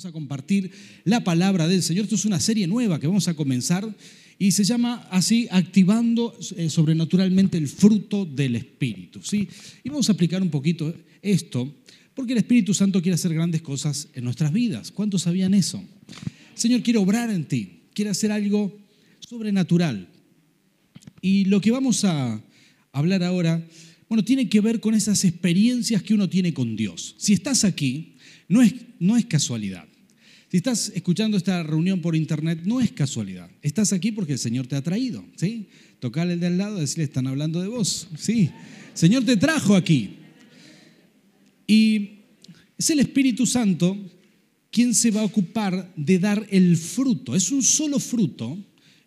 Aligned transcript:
Vamos 0.00 0.12
a 0.12 0.18
compartir 0.18 0.70
la 1.04 1.22
palabra 1.22 1.68
del 1.68 1.82
Señor. 1.82 2.04
Esto 2.04 2.14
es 2.14 2.24
una 2.24 2.40
serie 2.40 2.66
nueva 2.66 2.98
que 2.98 3.06
vamos 3.06 3.28
a 3.28 3.34
comenzar 3.34 3.94
y 4.38 4.52
se 4.52 4.64
llama 4.64 5.06
así, 5.10 5.46
activando 5.50 6.34
eh, 6.56 6.70
sobrenaturalmente 6.70 7.58
el 7.58 7.68
fruto 7.68 8.24
del 8.24 8.56
Espíritu. 8.56 9.20
¿sí? 9.22 9.46
Y 9.84 9.90
vamos 9.90 10.08
a 10.08 10.12
aplicar 10.12 10.40
un 10.40 10.48
poquito 10.48 10.94
esto, 11.20 11.70
porque 12.14 12.32
el 12.32 12.38
Espíritu 12.38 12.72
Santo 12.72 13.02
quiere 13.02 13.16
hacer 13.16 13.34
grandes 13.34 13.60
cosas 13.60 14.08
en 14.14 14.24
nuestras 14.24 14.54
vidas. 14.54 14.90
¿Cuántos 14.90 15.20
sabían 15.20 15.52
eso? 15.52 15.84
Señor 16.54 16.82
quiere 16.82 16.98
obrar 16.98 17.28
en 17.28 17.44
ti, 17.44 17.82
quiere 17.92 18.10
hacer 18.10 18.32
algo 18.32 18.74
sobrenatural. 19.18 20.08
Y 21.20 21.44
lo 21.44 21.60
que 21.60 21.72
vamos 21.72 22.06
a 22.06 22.42
hablar 22.92 23.22
ahora, 23.22 23.62
bueno, 24.08 24.24
tiene 24.24 24.48
que 24.48 24.62
ver 24.62 24.80
con 24.80 24.94
esas 24.94 25.26
experiencias 25.26 26.02
que 26.02 26.14
uno 26.14 26.30
tiene 26.30 26.54
con 26.54 26.74
Dios. 26.74 27.16
Si 27.18 27.34
estás 27.34 27.64
aquí, 27.64 28.14
no 28.48 28.62
es, 28.62 28.74
no 28.98 29.18
es 29.18 29.26
casualidad. 29.26 29.89
Si 30.50 30.56
estás 30.56 30.90
escuchando 30.96 31.36
esta 31.36 31.62
reunión 31.62 32.00
por 32.00 32.16
internet, 32.16 32.62
no 32.64 32.80
es 32.80 32.90
casualidad. 32.90 33.48
Estás 33.62 33.92
aquí 33.92 34.10
porque 34.10 34.32
el 34.32 34.38
Señor 34.40 34.66
te 34.66 34.74
ha 34.74 34.82
traído, 34.82 35.24
¿sí? 35.36 35.68
Tocarle 36.00 36.32
el 36.32 36.40
de 36.40 36.48
al 36.48 36.58
lado, 36.58 36.78
decirle, 36.78 37.04
están 37.04 37.28
hablando 37.28 37.60
de 37.60 37.68
vos, 37.68 38.08
¿sí? 38.18 38.50
Señor 38.92 39.24
te 39.24 39.36
trajo 39.36 39.76
aquí. 39.76 40.16
Y 41.68 42.10
es 42.76 42.90
el 42.90 42.98
Espíritu 42.98 43.46
Santo 43.46 43.96
quien 44.72 44.92
se 44.92 45.12
va 45.12 45.20
a 45.20 45.24
ocupar 45.24 45.92
de 45.94 46.18
dar 46.18 46.44
el 46.50 46.76
fruto. 46.76 47.36
Es 47.36 47.52
un 47.52 47.62
solo 47.62 48.00
fruto. 48.00 48.58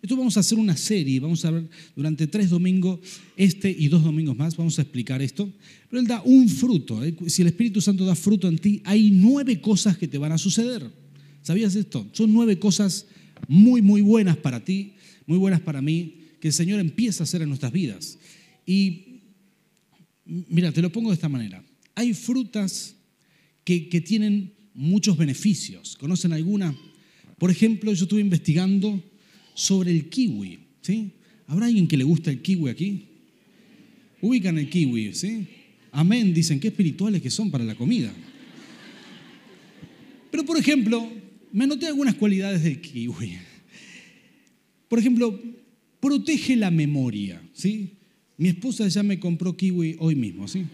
Esto 0.01 0.15
vamos 0.15 0.37
a 0.37 0.39
hacer 0.39 0.57
una 0.57 0.77
serie, 0.77 1.19
vamos 1.19 1.43
a 1.43 1.51
ver 1.51 1.69
durante 1.93 2.27
tres 2.27 2.51
domingos, 2.51 3.01
este 3.35 3.69
y 3.69 3.89
dos 3.89 4.01
domingos 4.01 4.37
más, 4.37 4.55
vamos 4.55 4.79
a 4.79 4.83
explicar 4.83 5.21
esto. 5.21 5.51
Pero 5.89 5.99
Él 5.99 6.07
da 6.07 6.21
un 6.21 6.47
fruto. 6.47 7.03
¿eh? 7.03 7.13
Si 7.27 7.41
el 7.41 7.49
Espíritu 7.49 7.81
Santo 7.81 8.05
da 8.05 8.15
fruto 8.15 8.47
en 8.47 8.57
ti, 8.59 8.81
hay 8.85 9.11
nueve 9.11 9.59
cosas 9.59 9.97
que 9.97 10.07
te 10.07 10.17
van 10.17 10.31
a 10.31 10.37
suceder. 10.37 11.02
¿Sabías 11.43 11.75
esto? 11.75 12.09
Son 12.13 12.31
nueve 12.33 12.57
cosas 12.57 13.05
muy, 13.47 13.81
muy 13.81 14.01
buenas 14.01 14.37
para 14.37 14.63
ti, 14.63 14.93
muy 15.27 15.37
buenas 15.37 15.61
para 15.61 15.81
mí, 15.81 16.15
que 16.39 16.47
el 16.47 16.53
Señor 16.53 16.79
empieza 16.79 17.23
a 17.23 17.25
hacer 17.25 17.41
en 17.41 17.49
nuestras 17.49 17.71
vidas. 17.71 18.17
Y 18.65 19.19
mira, 20.25 20.71
te 20.71 20.81
lo 20.81 20.91
pongo 20.91 21.09
de 21.09 21.15
esta 21.15 21.29
manera. 21.29 21.63
Hay 21.95 22.13
frutas 22.13 22.95
que, 23.63 23.89
que 23.89 24.01
tienen 24.01 24.53
muchos 24.73 25.17
beneficios. 25.17 25.97
¿Conocen 25.97 26.33
alguna? 26.33 26.75
Por 27.37 27.51
ejemplo, 27.51 27.93
yo 27.93 28.05
estuve 28.05 28.21
investigando 28.21 29.03
sobre 29.53 29.91
el 29.91 30.09
kiwi. 30.09 30.59
¿sí? 30.81 31.11
¿Habrá 31.47 31.65
alguien 31.65 31.87
que 31.87 31.97
le 31.97 32.03
gusta 32.03 32.31
el 32.31 32.41
kiwi 32.41 32.69
aquí? 32.69 33.05
Ubican 34.21 34.57
el 34.57 34.69
kiwi, 34.69 35.13
¿sí? 35.13 35.47
Amén, 35.91 36.33
dicen, 36.33 36.59
qué 36.59 36.69
espirituales 36.69 37.21
que 37.21 37.29
son 37.29 37.51
para 37.51 37.65
la 37.65 37.75
comida. 37.75 38.11
Pero, 40.31 40.45
por 40.45 40.57
ejemplo, 40.57 41.07
me 41.53 41.65
anoté 41.65 41.87
algunas 41.87 42.15
cualidades 42.15 42.63
del 42.63 42.81
kiwi. 42.81 43.37
Por 44.89 44.99
ejemplo, 44.99 45.39
protege 45.99 46.55
la 46.55 46.71
memoria, 46.71 47.41
¿sí? 47.53 47.91
Mi 48.37 48.49
esposa 48.49 48.87
ya 48.87 49.03
me 49.03 49.19
compró 49.19 49.55
kiwi 49.55 49.95
hoy 49.99 50.15
mismo, 50.15 50.47
¿sí? 50.47 50.65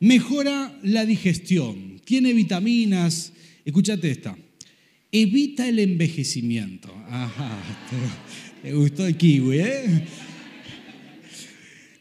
Mejora 0.00 0.76
la 0.82 1.04
digestión, 1.04 2.00
tiene 2.04 2.32
vitaminas. 2.32 3.32
Escúchate 3.64 4.10
esta. 4.10 4.36
Evita 5.12 5.68
el 5.68 5.78
envejecimiento. 5.78 6.92
Ajá, 7.08 7.62
te, 8.62 8.72
gustó 8.72 9.06
el 9.06 9.16
kiwi, 9.16 9.58
¿eh? 9.60 10.04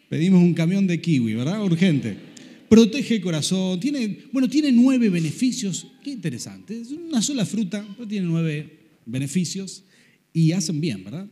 Pedimos 0.07 0.41
un 0.41 0.53
camión 0.53 0.87
de 0.87 1.01
kiwi, 1.01 1.33
¿verdad? 1.33 1.61
Urgente. 1.63 2.30
Protege 2.71 3.15
el 3.15 3.21
corazón. 3.21 3.81
Tiene, 3.81 4.19
bueno, 4.31 4.47
tiene 4.47 4.71
nueve 4.71 5.09
beneficios. 5.09 5.87
Qué 6.01 6.11
interesante. 6.11 6.79
Es 6.79 6.91
una 6.91 7.21
sola 7.21 7.45
fruta, 7.45 7.85
pero 7.97 8.07
tiene 8.07 8.25
nueve 8.25 8.79
beneficios 9.05 9.83
y 10.31 10.53
hacen 10.53 10.79
bien, 10.79 11.03
¿verdad? 11.03 11.29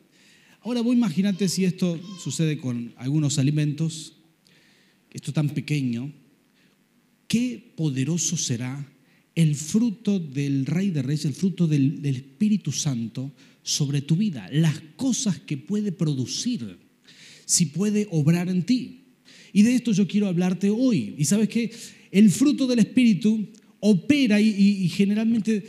Ahora 0.60 0.82
vos 0.82 0.94
imagínate 0.94 1.48
si 1.48 1.64
esto 1.64 1.98
sucede 2.22 2.58
con 2.58 2.94
algunos 2.98 3.40
alimentos, 3.40 4.18
esto 5.14 5.32
tan 5.32 5.48
pequeño, 5.52 6.12
qué 7.30 7.72
poderoso 7.78 8.36
será 8.36 8.86
el 9.34 9.56
fruto 9.56 10.20
del 10.20 10.66
Rey 10.66 10.90
de 10.90 11.04
Reyes, 11.04 11.24
el 11.24 11.36
fruto 11.36 11.68
del, 11.68 12.02
del, 12.02 12.18
Espíritu 12.18 12.74
Santo 12.74 13.32
sobre 13.64 14.02
tu 14.02 14.18
vida, 14.18 14.50
las 14.52 14.78
cosas 14.98 15.40
que 15.40 15.56
puede 15.56 15.94
producir, 15.94 16.80
si 17.46 17.68
puede 17.68 18.10
obrar 18.12 18.50
en 18.50 18.64
ti. 18.64 18.99
Y 19.54 19.64
de 19.64 19.76
esto 19.76 19.92
yo 19.92 20.08
quiero 20.08 20.28
hablarte 20.28 20.70
hoy. 20.70 21.16
Y 21.18 21.26
sabes 21.26 21.50
que 21.50 21.72
el 22.12 22.30
fruto 22.30 22.68
del 22.68 22.80
Espíritu 22.80 23.48
opera 23.80 24.40
y, 24.42 24.88
generalmente 24.90 25.64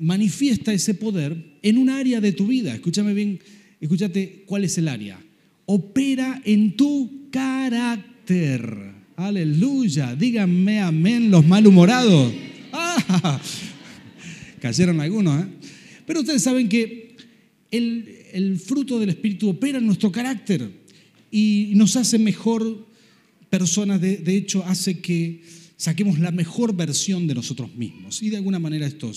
manifiesta 0.00 0.72
ese 0.72 0.94
poder 0.94 1.36
en 1.62 1.78
un 1.78 1.90
área 1.90 2.20
de 2.20 2.32
tu 2.32 2.46
vida. 2.46 2.74
Escúchame 2.74 3.12
bien, 3.14 3.40
escúchate 3.80 4.44
cuál 4.46 4.64
es 4.64 4.78
el 4.78 4.88
área. 4.88 5.20
Opera 5.66 6.40
en 6.44 6.76
tu 6.76 7.28
carácter. 7.30 8.92
Aleluya. 9.16 10.14
Díganme 10.14 10.80
amén 10.80 11.30
los 11.30 11.44
malhumorados. 11.46 12.32
Ah, 12.72 13.40
cayeron 14.60 15.00
algunos, 15.00 15.44
¿eh? 15.44 15.48
Pero 16.06 16.20
ustedes 16.20 16.42
saben 16.42 16.68
que 16.68 17.16
el, 17.70 18.60
fruto 18.64 18.98
del 18.98 19.10
Espíritu 19.10 19.48
opera 19.48 19.78
en 19.78 19.86
nuestro 19.86 20.12
carácter 20.12 20.70
y 21.30 21.72
nos 21.74 21.96
hace 21.96 22.18
mejor 22.18 22.86
personas, 23.58 24.00
de, 24.00 24.18
de, 24.18 24.36
hecho, 24.36 24.64
hace 24.64 25.00
que 25.00 25.42
saquemos 25.76 26.18
la 26.18 26.30
mejor 26.30 26.74
versión 26.74 27.26
de 27.26 27.34
nosotros 27.34 27.74
mismos. 27.74 28.22
Y 28.22 28.30
de 28.30 28.36
alguna 28.36 28.58
manera 28.58 28.86
esto 28.86 29.10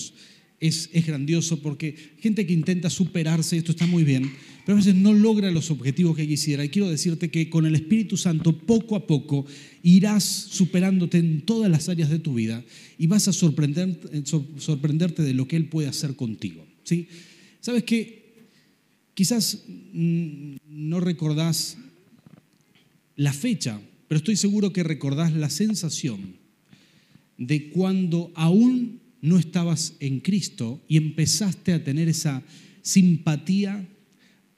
es, 0.60 0.90
es 0.92 1.06
grandioso 1.06 1.60
porque 1.60 1.94
gente 2.20 2.46
que 2.46 2.52
intenta 2.52 2.90
superarse, 2.90 3.56
esto 3.56 3.72
está 3.72 3.86
muy 3.86 4.04
bien, 4.04 4.30
pero 4.64 4.76
a 4.76 4.80
veces 4.80 4.94
no 4.94 5.12
logra 5.12 5.50
los 5.50 5.70
objetivos 5.70 6.16
que 6.16 6.26
quisiera. 6.26 6.64
Y 6.64 6.68
quiero 6.68 6.90
decirte 6.90 7.30
que 7.30 7.48
con 7.48 7.66
el 7.66 7.74
Espíritu 7.74 8.16
Santo, 8.16 8.56
poco 8.56 8.96
a 8.96 9.06
poco, 9.06 9.46
irás 9.82 10.24
superándote 10.24 11.18
en 11.18 11.42
todas 11.42 11.70
las 11.70 11.88
áreas 11.88 12.10
de 12.10 12.18
tu 12.18 12.34
vida 12.34 12.64
y 12.98 13.06
vas 13.06 13.28
a 13.28 13.32
sorprender, 13.32 13.98
sorprenderte 14.24 15.22
de 15.22 15.34
lo 15.34 15.48
que 15.48 15.56
Él 15.56 15.68
puede 15.68 15.88
hacer 15.88 16.16
contigo. 16.16 16.66
¿sí? 16.84 17.08
¿Sabes 17.60 17.84
que 17.84 18.18
Quizás 19.18 19.64
mm, 19.66 20.58
no 20.68 21.00
recordás 21.00 21.76
la 23.16 23.32
fecha, 23.32 23.80
pero 24.08 24.18
estoy 24.18 24.36
seguro 24.36 24.72
que 24.72 24.82
recordás 24.82 25.32
la 25.32 25.50
sensación 25.50 26.36
de 27.36 27.70
cuando 27.70 28.32
aún 28.34 29.00
no 29.20 29.38
estabas 29.38 29.94
en 30.00 30.20
Cristo 30.20 30.82
y 30.88 30.96
empezaste 30.96 31.72
a 31.72 31.84
tener 31.84 32.08
esa 32.08 32.42
simpatía 32.82 33.86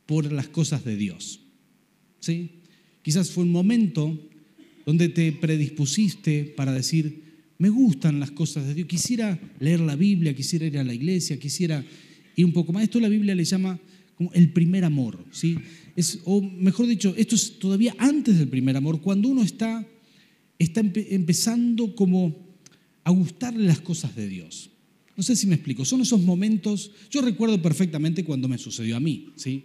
por 0.07 0.33
las 0.33 0.49
cosas 0.49 0.85
de 0.85 0.97
Dios. 0.97 1.41
¿Sí? 2.21 2.51
Quizás 3.03 3.31
fue 3.31 3.45
un 3.45 3.53
momento 3.53 4.19
donde 4.87 5.09
te 5.09 5.33
predispusiste 5.33 6.45
para 6.57 6.73
decir, 6.73 7.23
me 7.59 7.69
gustan 7.69 8.21
las 8.21 8.31
cosas 8.31 8.67
de 8.67 8.75
Dios, 8.75 8.89
quisiera 8.89 9.39
leer 9.59 9.81
la 9.81 9.97
Biblia, 9.97 10.35
quisiera 10.35 10.67
ir 10.67 10.79
a 10.79 10.85
la 10.85 10.95
iglesia, 10.95 11.39
quisiera 11.39 11.85
ir 12.37 12.45
un 12.45 12.53
poco 12.53 12.73
más. 12.73 12.85
Esto 12.85 13.01
la 13.01 13.09
Biblia 13.09 13.35
le 13.35 13.45
llama 13.45 13.79
como 14.15 14.33
el 14.33 14.53
primer 14.53 14.85
amor, 14.85 15.25
¿sí? 15.31 15.59
O 16.25 16.41
mejor 16.43 16.87
dicho, 16.87 17.15
esto 17.17 17.35
es 17.35 17.59
todavía 17.59 17.95
antes 17.99 18.39
del 18.39 18.49
primer 18.49 18.77
amor, 18.77 19.01
cuando 19.01 19.29
uno 19.29 19.43
está, 19.43 19.87
está 20.59 20.81
empe 20.81 21.15
empezando 21.15 21.95
como 21.95 22.37
a 23.05 23.11
gustarle 23.11 23.65
las 23.65 23.81
cosas 23.81 24.15
de 24.15 24.29
Dios. 24.29 24.71
No 25.17 25.23
sé 25.23 25.37
si 25.37 25.47
me 25.47 25.55
explico, 25.55 25.85
son 25.85 26.01
esos 26.01 26.21
momentos, 26.21 26.93
yo 27.11 27.21
recuerdo 27.21 27.61
perfectamente 27.61 28.25
cuando 28.25 28.49
me 28.49 28.59
sucedió 28.59 28.97
a 28.97 29.01
mí, 29.01 29.33
¿sí? 29.37 29.65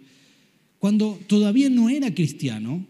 Cuando 0.78 1.18
todavía 1.26 1.70
no 1.70 1.88
era 1.88 2.14
cristiano, 2.14 2.86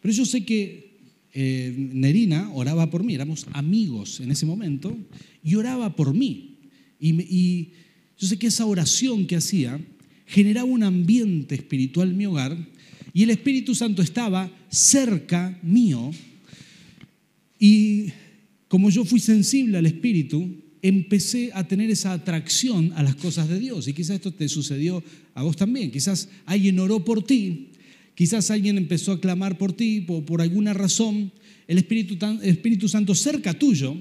pero 0.00 0.14
yo 0.14 0.24
sé 0.24 0.44
que 0.44 0.98
eh, 1.32 1.74
Nerina 1.76 2.50
oraba 2.52 2.90
por 2.90 3.02
mí, 3.02 3.14
éramos 3.14 3.46
amigos 3.52 4.20
en 4.20 4.30
ese 4.30 4.46
momento, 4.46 4.96
y 5.42 5.54
oraba 5.56 5.96
por 5.96 6.14
mí. 6.14 6.58
Y, 7.00 7.20
y 7.22 7.72
yo 8.16 8.26
sé 8.28 8.38
que 8.38 8.46
esa 8.46 8.66
oración 8.66 9.26
que 9.26 9.36
hacía 9.36 9.80
generaba 10.28 10.68
un 10.68 10.82
ambiente 10.82 11.54
espiritual 11.54 12.10
en 12.10 12.16
mi 12.16 12.26
hogar 12.26 12.56
y 13.12 13.22
el 13.24 13.30
Espíritu 13.30 13.74
Santo 13.74 14.02
estaba 14.02 14.50
cerca 14.68 15.58
mío 15.62 16.10
y 17.58 18.12
como 18.68 18.90
yo 18.90 19.04
fui 19.04 19.18
sensible 19.18 19.78
al 19.78 19.86
Espíritu, 19.86 20.46
empecé 20.82 21.50
a 21.54 21.66
tener 21.66 21.90
esa 21.90 22.12
atracción 22.12 22.92
a 22.94 23.02
las 23.02 23.16
cosas 23.16 23.48
de 23.48 23.58
Dios. 23.58 23.88
Y 23.88 23.94
quizás 23.94 24.16
esto 24.16 24.32
te 24.32 24.48
sucedió 24.48 25.02
a 25.34 25.42
vos 25.42 25.56
también. 25.56 25.90
Quizás 25.90 26.28
alguien 26.44 26.78
oró 26.78 27.04
por 27.04 27.24
ti, 27.24 27.70
quizás 28.14 28.50
alguien 28.50 28.76
empezó 28.76 29.12
a 29.12 29.20
clamar 29.20 29.56
por 29.56 29.72
ti, 29.72 30.02
por, 30.02 30.24
por 30.24 30.42
alguna 30.42 30.74
razón, 30.74 31.32
el 31.66 31.78
Espíritu, 31.78 32.18
el 32.42 32.50
Espíritu 32.50 32.88
Santo 32.88 33.14
cerca 33.14 33.54
tuyo 33.54 33.96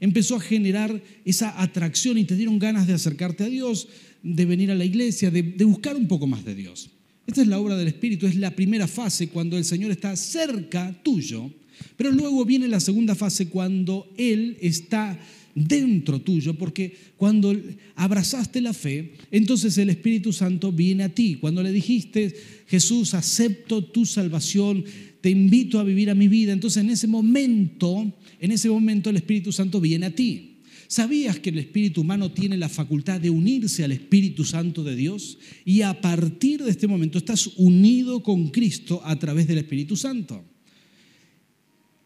empezó 0.00 0.36
a 0.36 0.40
generar 0.40 1.02
esa 1.24 1.60
atracción 1.60 2.18
y 2.18 2.24
te 2.24 2.36
dieron 2.36 2.58
ganas 2.58 2.86
de 2.86 2.94
acercarte 2.94 3.44
a 3.44 3.48
Dios, 3.48 3.88
de 4.26 4.44
venir 4.44 4.70
a 4.70 4.74
la 4.74 4.84
iglesia, 4.84 5.30
de, 5.30 5.42
buscar 5.64 5.96
un 5.96 6.08
poco 6.08 6.26
más 6.26 6.44
de 6.44 6.54
Dios. 6.54 6.90
Esta 7.26 7.42
es 7.42 7.48
la 7.48 7.58
obra 7.58 7.76
del 7.76 7.88
Espíritu, 7.88 8.26
es 8.26 8.36
la 8.36 8.50
primera 8.50 8.88
fase 8.88 9.28
cuando 9.28 9.56
el 9.56 9.64
Señor 9.64 9.90
está 9.90 10.16
cerca 10.16 10.94
tuyo, 11.02 11.50
pero 11.96 12.10
luego 12.10 12.44
viene 12.44 12.68
la 12.68 12.80
segunda 12.80 13.14
fase 13.14 13.48
cuando 13.48 14.12
Él 14.16 14.56
está 14.60 15.18
dentro 15.54 16.20
tuyo, 16.20 16.54
porque 16.54 16.96
cuando 17.16 17.54
abrazaste 17.94 18.60
la 18.60 18.72
fe, 18.72 19.14
entonces 19.30 19.78
el 19.78 19.90
Espíritu 19.90 20.32
Santo 20.32 20.72
viene 20.72 21.04
a 21.04 21.14
ti. 21.14 21.36
Cuando 21.36 21.62
le 21.62 21.72
dijiste, 21.72 22.34
Jesús, 22.66 23.14
acepto 23.14 23.84
tu 23.84 24.06
salvación, 24.06 24.84
te 25.20 25.30
invito 25.30 25.78
a 25.78 25.84
vivir 25.84 26.10
a 26.10 26.14
mi 26.14 26.28
vida, 26.28 26.52
entonces 26.52 26.82
en 26.82 26.90
ese 26.90 27.06
momento, 27.06 28.12
en 28.40 28.52
ese 28.52 28.68
momento 28.68 29.10
el 29.10 29.16
Espíritu 29.16 29.52
Santo 29.52 29.80
viene 29.80 30.06
a 30.06 30.14
ti. 30.14 30.55
¿Sabías 30.88 31.40
que 31.40 31.50
el 31.50 31.58
espíritu 31.58 32.02
humano 32.02 32.30
tiene 32.30 32.56
la 32.56 32.68
facultad 32.68 33.20
de 33.20 33.30
unirse 33.30 33.84
al 33.84 33.92
Espíritu 33.92 34.44
Santo 34.44 34.84
de 34.84 34.94
Dios? 34.94 35.38
Y 35.64 35.82
a 35.82 36.00
partir 36.00 36.62
de 36.62 36.70
este 36.70 36.86
momento 36.86 37.18
estás 37.18 37.48
unido 37.56 38.22
con 38.22 38.48
Cristo 38.48 39.00
a 39.04 39.16
través 39.16 39.46
del 39.48 39.58
Espíritu 39.58 39.96
Santo. 39.96 40.44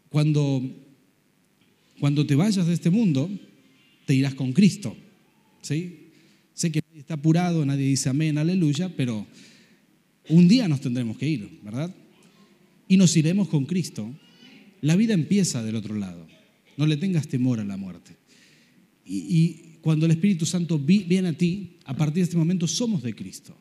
Cuando, 0.09 0.63
cuando 1.99 2.27
te 2.27 2.35
vayas 2.35 2.67
de 2.67 2.75
este 2.75 2.91
mundo, 2.91 3.31
te 4.07 4.15
irás 4.15 4.35
con 4.35 4.53
Cristo. 4.53 4.97
¿sí? 5.61 6.09
Sé 6.55 6.73
que 6.73 6.83
nadie 6.89 7.01
está 7.01 7.15
apurado, 7.15 7.65
nadie 7.65 7.87
dice 7.87 8.09
amén, 8.09 8.39
aleluya, 8.39 8.95
pero 8.97 9.27
un 10.29 10.49
día 10.49 10.69
nos 10.69 10.81
tendremos 10.81 11.17
que 11.19 11.29
ir, 11.29 11.61
¿verdad? 11.63 11.95
Y 12.89 12.97
nos 12.97 13.17
iremos 13.17 13.49
con 13.49 13.67
Cristo. 13.67 14.13
La 14.81 14.97
vida 14.97 15.15
empieza 15.15 15.63
del 15.63 15.77
otro 15.77 15.95
lado. 15.95 16.27
No 16.77 16.87
le 16.87 16.97
tengas 16.97 17.29
temor 17.29 17.61
a 17.61 17.65
la 17.65 17.77
muerte. 17.77 18.20
Y, 19.11 19.67
cuando 19.81 20.05
el 20.05 20.13
Espíritu 20.13 20.45
Santo 20.45 20.79
viene 20.79 21.29
a 21.29 21.33
ti, 21.33 21.79
a 21.87 21.97
partir 21.97 22.17
de 22.17 22.25
este 22.25 22.37
momento 22.37 22.69
somos 22.69 23.03
de 23.03 23.15
Cristo. 23.15 23.57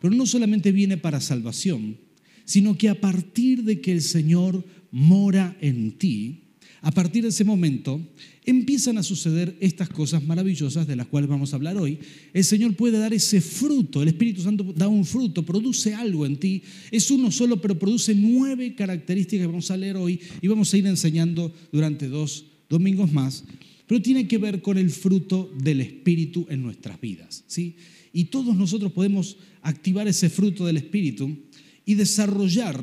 Pero 0.00 0.12
no 0.12 0.26
solamente 0.26 0.72
viene 0.72 0.96
para 0.96 1.20
salvación, 1.20 1.96
sino 2.44 2.76
que 2.76 2.88
a 2.88 3.00
partir 3.00 3.62
de 3.62 3.80
que 3.80 3.92
el 3.92 4.02
Señor 4.02 4.64
mora 4.90 5.56
en 5.60 5.92
ti, 5.92 6.40
a 6.82 6.90
partir 6.90 7.22
de 7.22 7.30
ese 7.30 7.44
momento 7.44 7.98
empiezan 8.44 8.98
a 8.98 9.02
suceder 9.02 9.56
estas 9.60 9.88
cosas 9.88 10.22
maravillosas 10.24 10.86
de 10.86 10.96
las 10.96 11.06
cuales 11.06 11.30
vamos 11.30 11.52
a 11.52 11.56
hablar 11.56 11.78
hoy. 11.78 12.00
El 12.34 12.44
Señor 12.44 12.74
puede 12.74 12.98
dar 12.98 13.14
ese 13.14 13.40
fruto, 13.40 14.02
el 14.02 14.08
Espíritu 14.08 14.42
Santo 14.42 14.64
da 14.76 14.88
un 14.88 15.06
fruto, 15.06 15.46
produce 15.46 15.94
algo 15.94 16.26
en 16.26 16.36
ti. 16.36 16.62
Es 16.90 17.10
uno 17.12 17.30
solo, 17.30 17.60
pero 17.60 17.78
produce 17.78 18.14
nueve 18.14 18.74
características 18.74 19.44
que 19.44 19.46
vamos 19.46 19.70
a 19.70 19.76
leer 19.76 19.96
hoy 19.96 20.20
y 20.42 20.48
vamos 20.48 20.74
a 20.74 20.76
ir 20.76 20.86
enseñando 20.86 21.54
durante 21.72 22.08
dos 22.08 22.44
domingos 22.68 23.12
más 23.12 23.44
pero 23.86 24.00
tiene 24.00 24.26
que 24.26 24.38
ver 24.38 24.62
con 24.62 24.78
el 24.78 24.90
fruto 24.90 25.52
del 25.58 25.80
Espíritu 25.80 26.46
en 26.48 26.62
nuestras 26.62 27.00
vidas. 27.00 27.44
¿sí? 27.46 27.76
Y 28.12 28.26
todos 28.26 28.56
nosotros 28.56 28.92
podemos 28.92 29.36
activar 29.62 30.08
ese 30.08 30.30
fruto 30.30 30.66
del 30.66 30.76
Espíritu 30.76 31.36
y 31.84 31.94
desarrollar 31.94 32.82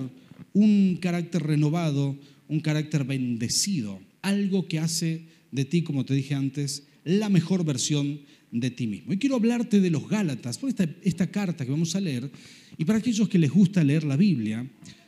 un 0.54 0.98
carácter 1.02 1.44
renovado, 1.44 2.18
un 2.48 2.60
carácter 2.60 3.04
bendecido, 3.04 4.00
algo 4.22 4.68
que 4.68 4.80
hace 4.80 5.26
de 5.52 5.66
ti, 5.66 5.82
como 5.82 6.06
te 6.06 6.14
dije 6.14 6.36
antes, 6.36 6.84
la 7.04 7.30
mejor 7.30 7.64
versión 7.66 8.22
de 8.52 8.70
ti 8.70 8.88
mismo. 8.88 9.14
Y 9.14 9.18
quiero 9.18 9.36
hablarte 9.36 9.80
de 9.80 9.90
los 9.90 10.08
Gálatas, 10.08 10.58
por 10.58 10.70
esta, 10.70 10.88
esta 11.04 11.28
carta 11.32 11.66
que 11.66 11.72
vamos 11.72 11.96
a 11.96 12.02
leer, 12.02 12.30
y 12.78 12.86
para 12.86 13.00
aquellos 13.00 13.30
que 13.30 13.40
les 13.40 13.52
gusta 13.52 13.84
leer 13.84 14.04
la 14.04 14.18
Biblia, 14.18 14.68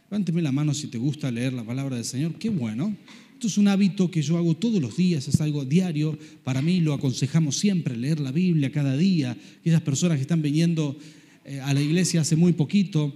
levánteme 0.09 0.41
la 0.41 0.51
mano 0.51 0.73
si 0.73 0.87
te 0.87 0.97
gusta 0.97 1.31
leer 1.31 1.53
la 1.53 1.63
palabra 1.63 1.95
del 1.95 2.05
Señor, 2.05 2.35
qué 2.35 2.49
bueno. 2.49 2.95
Esto 3.43 3.51
es 3.51 3.57
un 3.57 3.67
hábito 3.67 4.09
que 4.09 4.21
yo 4.21 4.37
hago 4.37 4.55
todos 4.55 4.81
los 4.81 4.95
días, 4.95 5.27
es 5.27 5.41
algo 5.41 5.65
diario. 5.65 6.17
Para 6.45 6.61
mí 6.61 6.79
lo 6.79 6.93
aconsejamos 6.93 7.57
siempre, 7.57 7.97
leer 7.97 8.21
la 8.21 8.31
Biblia 8.31 8.71
cada 8.71 8.95
día. 8.95 9.35
Esas 9.65 9.81
personas 9.81 10.15
que 10.15 10.21
están 10.21 10.41
viniendo 10.41 10.97
eh, 11.43 11.59
a 11.59 11.73
la 11.73 11.81
iglesia 11.81 12.21
hace 12.21 12.37
muy 12.37 12.53
poquito, 12.53 13.13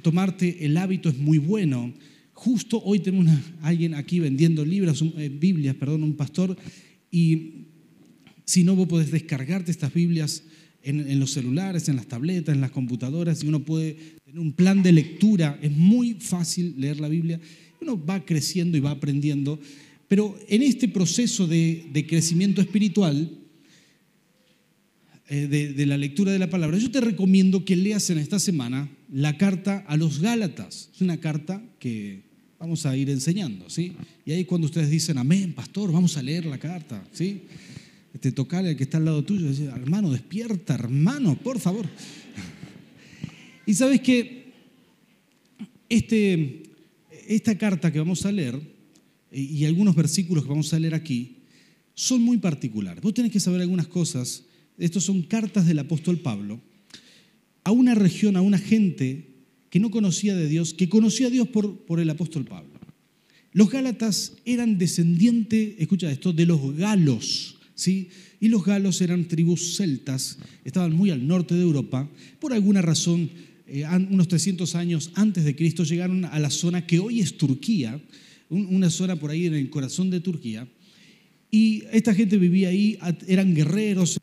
tomarte 0.00 0.64
el 0.64 0.78
hábito 0.78 1.10
es 1.10 1.18
muy 1.18 1.36
bueno. 1.36 1.92
Justo 2.32 2.80
hoy 2.82 3.00
tenemos 3.00 3.26
alguien 3.60 3.92
aquí 3.92 4.18
vendiendo 4.18 4.64
libros, 4.64 5.04
eh, 5.18 5.28
Biblias, 5.28 5.76
perdón, 5.76 6.04
un 6.04 6.14
pastor, 6.14 6.56
y 7.10 7.66
si 8.46 8.64
no, 8.64 8.74
vos 8.74 8.88
podés 8.88 9.10
descargarte 9.10 9.70
estas 9.70 9.92
Biblias 9.92 10.42
en, 10.82 11.00
en, 11.00 11.20
los 11.20 11.32
celulares, 11.32 11.90
en 11.90 11.96
las 11.96 12.06
tabletas, 12.06 12.54
en 12.54 12.62
las 12.62 12.70
computadoras, 12.70 13.44
y 13.44 13.48
uno 13.48 13.62
puede 13.62 13.98
tener 14.24 14.40
un 14.40 14.54
plan 14.54 14.82
de 14.82 14.92
lectura. 14.92 15.58
Es 15.60 15.70
muy 15.70 16.14
fácil 16.14 16.76
leer 16.78 16.98
la 16.98 17.08
Biblia 17.08 17.38
uno 17.80 18.02
va 18.02 18.24
creciendo 18.24 18.76
y 18.76 18.80
va 18.80 18.90
aprendiendo, 18.90 19.58
pero 20.08 20.38
en 20.48 20.62
este 20.62 20.88
proceso 20.88 21.46
de, 21.46 22.06
crecimiento 22.08 22.60
espiritual, 22.60 23.30
eh, 25.28 25.74
de, 25.76 25.86
la 25.86 25.96
lectura 25.96 26.32
de 26.32 26.38
la 26.38 26.50
palabra, 26.50 26.78
yo 26.78 26.90
te 26.90 27.00
recomiendo 27.00 27.64
que 27.64 27.76
leas 27.76 28.10
en 28.10 28.18
esta 28.18 28.38
semana 28.38 28.90
la 29.10 29.38
carta 29.38 29.84
a 29.88 29.96
los 29.96 30.20
Gálatas. 30.20 30.90
Es 30.94 31.00
una 31.00 31.18
carta 31.18 31.62
que 31.78 32.22
vamos 32.58 32.86
a 32.86 32.96
ir 32.96 33.10
enseñando, 33.10 33.68
¿sí? 33.70 33.92
Y 34.24 34.32
ahí 34.32 34.44
cuando 34.44 34.66
ustedes 34.66 34.90
dicen, 34.90 35.18
amén, 35.18 35.52
pastor, 35.52 35.92
vamos 35.92 36.16
a 36.16 36.22
leer 36.22 36.46
la 36.46 36.58
carta, 36.58 37.06
¿sí? 37.12 37.42
Te 38.20 38.32
toca 38.32 38.58
al 38.58 38.76
que 38.76 38.84
está 38.84 38.98
al 38.98 39.06
lado 39.06 39.24
tuyo, 39.24 39.48
hermano, 39.74 40.10
despierta, 40.10 40.74
hermano, 40.74 41.36
por 41.36 41.58
favor. 41.58 41.88
Y 43.66 43.72
sabes 43.72 44.02
que 44.02 44.52
este, 45.88 46.63
esta 47.28 47.56
carta 47.56 47.92
que 47.92 47.98
vamos 47.98 48.24
a 48.26 48.32
leer 48.32 48.60
y 49.30 49.64
algunos 49.64 49.94
versículos 49.94 50.44
que 50.44 50.50
vamos 50.50 50.72
a 50.72 50.78
leer 50.78 50.94
aquí 50.94 51.38
son 51.94 52.22
muy 52.22 52.38
particulares. 52.38 53.02
Vos 53.02 53.14
tenés 53.14 53.32
que 53.32 53.40
saber 53.40 53.60
algunas 53.60 53.88
cosas. 53.88 54.44
Estos 54.78 55.04
son 55.04 55.22
cartas 55.22 55.66
del 55.66 55.78
apóstol 55.78 56.18
Pablo 56.18 56.60
a 57.64 57.70
una 57.70 57.94
región, 57.94 58.36
a 58.36 58.42
una 58.42 58.58
gente 58.58 59.30
que 59.70 59.80
no 59.80 59.90
conocía 59.90 60.36
de 60.36 60.48
Dios, 60.48 60.74
que 60.74 60.88
conocía 60.88 61.28
a 61.28 61.30
Dios 61.30 61.48
por, 61.48 61.84
por 61.84 61.98
el 61.98 62.10
apóstol 62.10 62.44
Pablo. 62.44 62.78
Los 63.52 63.70
Gálatas 63.70 64.34
eran 64.44 64.78
descendientes, 64.78 65.74
escucha 65.78 66.10
esto, 66.10 66.32
de 66.32 66.46
los 66.46 66.76
galos, 66.76 67.56
¿sí? 67.74 68.08
Y 68.40 68.48
los 68.48 68.64
galos 68.64 69.00
eran 69.00 69.26
tribus 69.26 69.76
celtas, 69.76 70.38
estaban 70.64 70.92
muy 70.92 71.10
al 71.10 71.26
norte 71.26 71.54
de 71.54 71.62
Europa. 71.62 72.10
Por 72.40 72.52
alguna 72.52 72.82
razón 72.82 73.30
eh, 73.66 73.84
unos 74.10 74.28
300 74.28 74.74
años 74.74 75.10
antes 75.14 75.44
de 75.44 75.56
Cristo, 75.56 75.84
llegaron 75.84 76.24
a 76.24 76.38
la 76.38 76.50
zona 76.50 76.86
que 76.86 76.98
hoy 76.98 77.20
es 77.20 77.36
Turquía, 77.36 78.00
una 78.48 78.90
zona 78.90 79.16
por 79.16 79.30
ahí 79.30 79.46
en 79.46 79.54
el 79.54 79.70
corazón 79.70 80.10
de 80.10 80.20
Turquía. 80.20 80.68
Y 81.50 81.84
esta 81.92 82.14
gente 82.14 82.36
vivía 82.36 82.68
ahí, 82.68 82.98
eran 83.26 83.54
guerreros, 83.54 84.20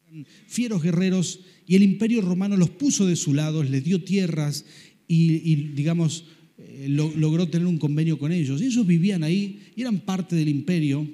fieros 0.47 0.83
guerreros, 0.83 1.39
y 1.65 1.75
el 1.75 1.83
imperio 1.83 2.21
romano 2.21 2.57
los 2.57 2.69
puso 2.69 3.05
de 3.05 3.15
su 3.15 3.33
lado, 3.33 3.63
les 3.63 3.83
dio 3.83 4.03
tierras 4.03 4.65
y, 5.07 5.55
digamos, 5.73 6.25
eh, 6.57 6.87
logró 6.89 7.47
tener 7.47 7.67
un 7.67 7.77
convenio 7.77 8.19
con 8.19 8.31
ellos. 8.31 8.61
Y 8.61 8.65
ellos 8.65 8.85
vivían 8.85 9.23
ahí 9.23 9.59
y 9.75 9.81
eran 9.81 10.01
parte 10.01 10.35
del 10.35 10.49
imperio 10.49 11.07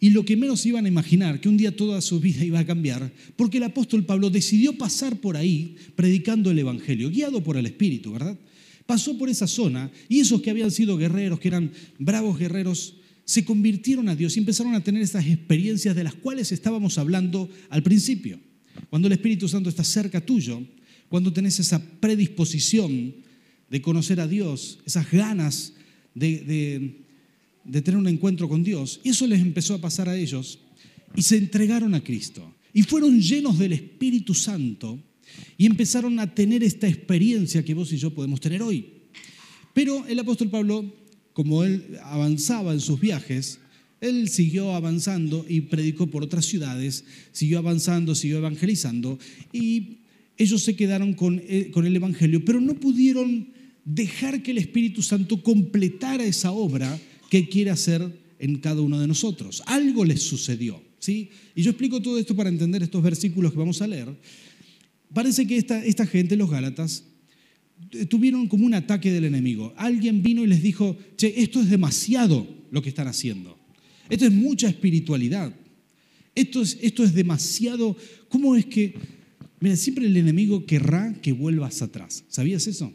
y 0.00 0.10
lo 0.10 0.24
que 0.24 0.36
menos 0.36 0.64
iban 0.64 0.86
a 0.86 0.88
imaginar, 0.88 1.40
que 1.40 1.48
un 1.48 1.58
día 1.58 1.76
toda 1.76 2.00
su 2.00 2.20
vida 2.20 2.42
iba 2.42 2.58
a 2.58 2.66
cambiar, 2.66 3.12
porque 3.36 3.58
el 3.58 3.64
apóstol 3.64 4.06
Pablo 4.06 4.30
decidió 4.30 4.76
pasar 4.78 5.20
por 5.20 5.36
ahí 5.36 5.76
predicando 5.94 6.50
el 6.50 6.58
Evangelio, 6.58 7.10
guiado 7.10 7.44
por 7.44 7.58
el 7.58 7.66
Espíritu, 7.66 8.12
¿verdad? 8.12 8.38
Pasó 8.86 9.16
por 9.18 9.28
esa 9.28 9.46
zona 9.46 9.90
y 10.08 10.20
esos 10.20 10.40
que 10.40 10.50
habían 10.50 10.70
sido 10.70 10.96
guerreros, 10.96 11.38
que 11.38 11.48
eran 11.48 11.70
bravos 11.98 12.38
guerreros, 12.38 12.94
se 13.26 13.44
convirtieron 13.44 14.08
a 14.08 14.16
Dios 14.16 14.36
y 14.36 14.40
empezaron 14.40 14.74
a 14.74 14.82
tener 14.82 15.02
esas 15.02 15.26
experiencias 15.26 15.94
de 15.94 16.02
las 16.02 16.14
cuales 16.14 16.50
estábamos 16.50 16.96
hablando 16.96 17.50
al 17.68 17.82
principio. 17.82 18.40
Cuando 18.88 19.06
el 19.06 19.12
Espíritu 19.12 19.48
Santo 19.48 19.68
está 19.68 19.84
cerca 19.84 20.24
tuyo, 20.24 20.62
cuando 21.08 21.32
tenés 21.32 21.60
esa 21.60 21.80
predisposición 22.00 23.14
de 23.68 23.82
conocer 23.82 24.18
a 24.18 24.26
Dios, 24.26 24.78
esas 24.86 25.10
ganas 25.12 25.74
de, 26.14 26.38
de 26.38 27.00
tener 27.70 27.96
un 27.96 28.08
encuentro 28.08 28.48
con 28.48 28.62
Dios. 28.62 29.00
Y 29.04 29.10
eso 29.10 29.26
les 29.26 29.40
empezó 29.40 29.74
a 29.74 29.80
pasar 29.80 30.08
a 30.08 30.16
ellos 30.16 30.58
y 31.14 31.22
se 31.22 31.36
entregaron 31.36 31.94
a 31.94 32.02
Cristo. 32.02 32.54
Y 32.72 32.82
fueron 32.82 33.20
llenos 33.20 33.58
del 33.58 33.72
Espíritu 33.72 34.34
Santo 34.34 34.98
y 35.56 35.66
empezaron 35.66 36.18
a 36.18 36.34
tener 36.34 36.62
esta 36.62 36.88
experiencia 36.88 37.64
que 37.64 37.74
vos 37.74 37.92
y 37.92 37.96
yo 37.96 38.14
podemos 38.14 38.40
tener 38.40 38.62
hoy. 38.62 38.86
Pero 39.74 40.06
el 40.06 40.18
apóstol 40.18 40.50
Pablo, 40.50 40.94
como 41.32 41.64
él 41.64 41.98
avanzaba 42.02 42.72
en 42.72 42.80
sus 42.80 43.00
viajes, 43.00 43.60
él 44.00 44.28
siguió 44.28 44.74
avanzando 44.74 45.44
y 45.48 45.62
predicó 45.62 46.06
por 46.06 46.24
otras 46.24 46.46
ciudades, 46.46 47.04
siguió 47.32 47.58
avanzando, 47.58 48.14
siguió 48.14 48.38
evangelizando 48.38 49.18
y 49.52 49.98
ellos 50.38 50.62
se 50.62 50.74
quedaron 50.74 51.12
con, 51.12 51.42
eh, 51.46 51.70
con 51.70 51.86
el 51.86 51.94
Evangelio, 51.94 52.42
pero 52.44 52.62
no 52.62 52.74
pudieron 52.74 53.52
dejar 53.84 54.42
que 54.42 54.52
el 54.52 54.58
Espíritu 54.58 55.02
Santo 55.02 55.42
completara 55.42 56.24
esa 56.24 56.52
obra 56.52 56.98
qué 57.30 57.48
quiere 57.48 57.70
hacer 57.70 58.20
en 58.38 58.58
cada 58.58 58.82
uno 58.82 59.00
de 59.00 59.06
nosotros. 59.06 59.62
Algo 59.64 60.04
les 60.04 60.22
sucedió. 60.22 60.82
¿sí? 60.98 61.30
Y 61.54 61.62
yo 61.62 61.70
explico 61.70 62.02
todo 62.02 62.18
esto 62.18 62.36
para 62.36 62.50
entender 62.50 62.82
estos 62.82 63.02
versículos 63.02 63.52
que 63.52 63.58
vamos 63.58 63.80
a 63.80 63.86
leer. 63.86 64.08
Parece 65.14 65.46
que 65.46 65.56
esta, 65.56 65.82
esta 65.84 66.06
gente, 66.06 66.36
los 66.36 66.50
Gálatas, 66.50 67.04
tuvieron 68.08 68.46
como 68.48 68.66
un 68.66 68.74
ataque 68.74 69.10
del 69.10 69.24
enemigo. 69.24 69.72
Alguien 69.76 70.22
vino 70.22 70.44
y 70.44 70.46
les 70.46 70.62
dijo, 70.62 70.98
che, 71.16 71.40
esto 71.40 71.60
es 71.60 71.70
demasiado 71.70 72.46
lo 72.70 72.82
que 72.82 72.90
están 72.90 73.08
haciendo. 73.08 73.58
Esto 74.08 74.26
es 74.26 74.32
mucha 74.32 74.68
espiritualidad. 74.68 75.54
Esto 76.34 76.62
es, 76.62 76.78
esto 76.82 77.04
es 77.04 77.14
demasiado... 77.14 77.96
¿Cómo 78.28 78.56
es 78.56 78.66
que... 78.66 78.94
Mira, 79.60 79.76
siempre 79.76 80.06
el 80.06 80.16
enemigo 80.16 80.64
querrá 80.64 81.14
que 81.20 81.32
vuelvas 81.32 81.82
atrás. 81.82 82.24
¿Sabías 82.28 82.66
eso? 82.66 82.92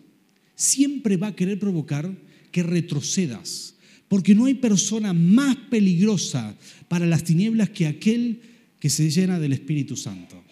Siempre 0.56 1.18
va 1.18 1.28
a 1.28 1.36
querer 1.36 1.60
provocar 1.60 2.12
que 2.52 2.64
retrocedas, 2.64 3.75
Porque 4.08 4.36
no 4.36 4.46
hay 4.46 4.56
persona 4.56 5.14
más 5.14 5.56
peligrosa 5.70 6.56
para 6.88 7.06
las 7.06 7.24
tinieblas 7.24 7.70
que 7.70 7.88
aquel 7.88 8.42
que 8.80 8.90
se 8.90 9.10
llena 9.10 9.40
del 9.40 9.54
Espíritu 9.54 9.96
Santo. 9.96 10.44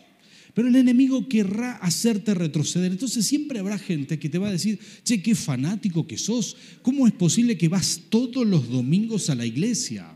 Pero 0.54 0.68
el 0.68 0.76
enemigo 0.76 1.28
querrá 1.28 1.78
hacerte 1.78 2.34
retroceder. 2.34 2.92
Entonces 2.92 3.26
siempre 3.26 3.60
habrá 3.60 3.78
gente 3.78 4.20
que 4.20 4.30
te 4.30 4.38
va 4.38 4.50
a 4.50 4.52
decir, 4.52 4.80
che, 5.04 5.22
qué 5.22 5.34
fanático 5.34 6.06
que 6.06 6.18
sos. 6.18 6.56
¿Cómo 6.82 7.08
es 7.08 7.14
posible 7.14 7.58
que 7.58 7.70
vas 7.70 8.04
todos 8.10 8.46
los 8.46 8.70
domingos 8.70 9.30
a 9.30 9.36
la 9.36 9.46
iglesia? 9.46 10.16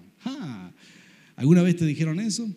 ¿Alguna 1.36 1.63
vez 1.63 1.75
te 1.77 1.86
dijeron 1.86 2.20
eso? 2.20 2.48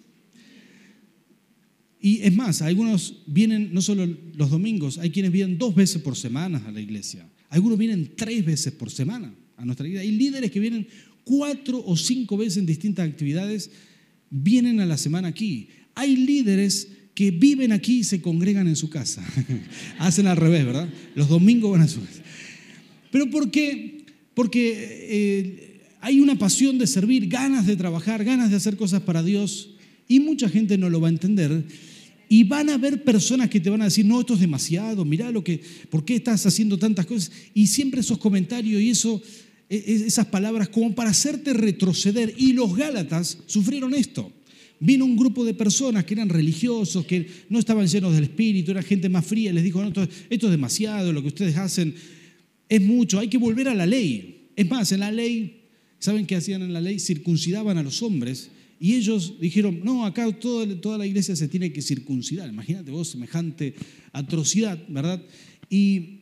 Y 2.02 2.20
es 2.22 2.34
más, 2.34 2.62
algunos 2.62 3.22
vienen 3.26 3.70
no 3.72 3.82
solo 3.82 4.06
los 4.34 4.50
domingos, 4.50 4.96
hay 4.96 5.10
quienes 5.10 5.32
vienen 5.32 5.58
dos 5.58 5.74
veces 5.74 6.00
por 6.00 6.16
semana 6.16 6.62
a 6.66 6.72
la 6.72 6.80
iglesia. 6.80 7.28
Algunos 7.50 7.78
vienen 7.78 8.12
tres 8.16 8.44
veces 8.44 8.72
por 8.72 8.90
semana 8.90 9.34
a 9.60 9.64
nuestra 9.64 9.86
iglesia. 9.86 10.08
Hay 10.08 10.16
líderes 10.16 10.50
que 10.50 10.60
vienen 10.60 10.88
cuatro 11.24 11.82
o 11.84 11.96
cinco 11.96 12.36
veces 12.36 12.56
en 12.56 12.66
distintas 12.66 13.08
actividades, 13.08 13.70
vienen 14.30 14.80
a 14.80 14.86
la 14.86 14.96
semana 14.96 15.28
aquí. 15.28 15.68
Hay 15.94 16.16
líderes 16.16 16.88
que 17.14 17.30
viven 17.30 17.72
aquí 17.72 17.98
y 17.98 18.04
se 18.04 18.22
congregan 18.22 18.68
en 18.68 18.76
su 18.76 18.88
casa. 18.88 19.24
Hacen 19.98 20.26
al 20.26 20.36
revés, 20.36 20.64
¿verdad? 20.64 20.88
Los 21.14 21.28
domingos 21.28 21.72
van 21.72 21.82
a 21.82 21.88
su 21.88 22.00
casa. 22.00 22.22
¿Pero 23.10 23.28
por 23.30 23.50
qué? 23.50 24.04
Porque 24.34 25.06
eh, 25.10 25.80
hay 26.00 26.20
una 26.20 26.38
pasión 26.38 26.78
de 26.78 26.86
servir, 26.86 27.28
ganas 27.28 27.66
de 27.66 27.76
trabajar, 27.76 28.24
ganas 28.24 28.50
de 28.50 28.56
hacer 28.56 28.76
cosas 28.76 29.02
para 29.02 29.22
Dios 29.22 29.74
y 30.08 30.20
mucha 30.20 30.48
gente 30.48 30.78
no 30.78 30.88
lo 30.88 31.00
va 31.00 31.08
a 31.08 31.12
entender. 31.12 31.64
Y 32.28 32.44
van 32.44 32.70
a 32.70 32.74
haber 32.74 33.02
personas 33.02 33.50
que 33.50 33.58
te 33.58 33.70
van 33.70 33.82
a 33.82 33.86
decir, 33.86 34.06
no, 34.06 34.20
esto 34.20 34.34
es 34.34 34.40
demasiado, 34.40 35.04
mira 35.04 35.32
lo 35.32 35.42
que, 35.42 35.60
¿por 35.90 36.04
qué 36.04 36.14
estás 36.14 36.46
haciendo 36.46 36.78
tantas 36.78 37.04
cosas? 37.04 37.32
Y 37.54 37.66
siempre 37.66 38.00
esos 38.00 38.18
comentarios 38.18 38.80
y 38.80 38.90
eso, 38.90 39.20
esas 39.70 40.26
palabras 40.26 40.68
como 40.68 40.94
para 40.94 41.10
hacerte 41.10 41.52
retroceder. 41.52 42.34
Y 42.36 42.52
los 42.52 42.76
Gálatas 42.76 43.38
sufrieron 43.46 43.94
esto. 43.94 44.32
Vino 44.80 45.04
un 45.04 45.16
grupo 45.16 45.44
de 45.44 45.54
personas 45.54 46.04
que 46.04 46.14
eran 46.14 46.28
religiosos, 46.28 47.06
que 47.06 47.26
no 47.48 47.58
estaban 47.58 47.86
llenos 47.86 48.14
del 48.14 48.24
Espíritu, 48.24 48.70
era 48.70 48.82
gente 48.82 49.08
más 49.08 49.26
fría, 49.26 49.52
les 49.52 49.62
dijo, 49.62 49.80
no, 49.80 49.88
esto, 49.88 50.08
esto 50.30 50.46
es 50.46 50.50
demasiado, 50.50 51.12
lo 51.12 51.20
que 51.20 51.28
ustedes 51.28 51.56
hacen 51.56 51.94
es 52.68 52.80
mucho, 52.80 53.18
hay 53.18 53.28
que 53.28 53.36
volver 53.36 53.68
a 53.68 53.74
la 53.74 53.84
ley. 53.84 54.48
Es 54.56 54.68
más, 54.68 54.90
en 54.92 55.00
la 55.00 55.12
ley, 55.12 55.64
¿saben 55.98 56.26
qué 56.26 56.36
hacían 56.36 56.62
en 56.62 56.72
la 56.72 56.80
ley? 56.80 56.98
Circuncidaban 56.98 57.76
a 57.76 57.82
los 57.82 58.02
hombres 58.02 58.50
y 58.80 58.94
ellos 58.94 59.34
dijeron, 59.38 59.80
no, 59.84 60.06
acá 60.06 60.32
toda, 60.32 60.66
toda 60.80 60.96
la 60.96 61.06
iglesia 61.06 61.36
se 61.36 61.48
tiene 61.48 61.70
que 61.70 61.82
circuncidar. 61.82 62.48
Imagínate 62.48 62.90
vos 62.90 63.08
semejante 63.08 63.74
atrocidad, 64.12 64.82
¿verdad? 64.88 65.22
Y 65.68 66.19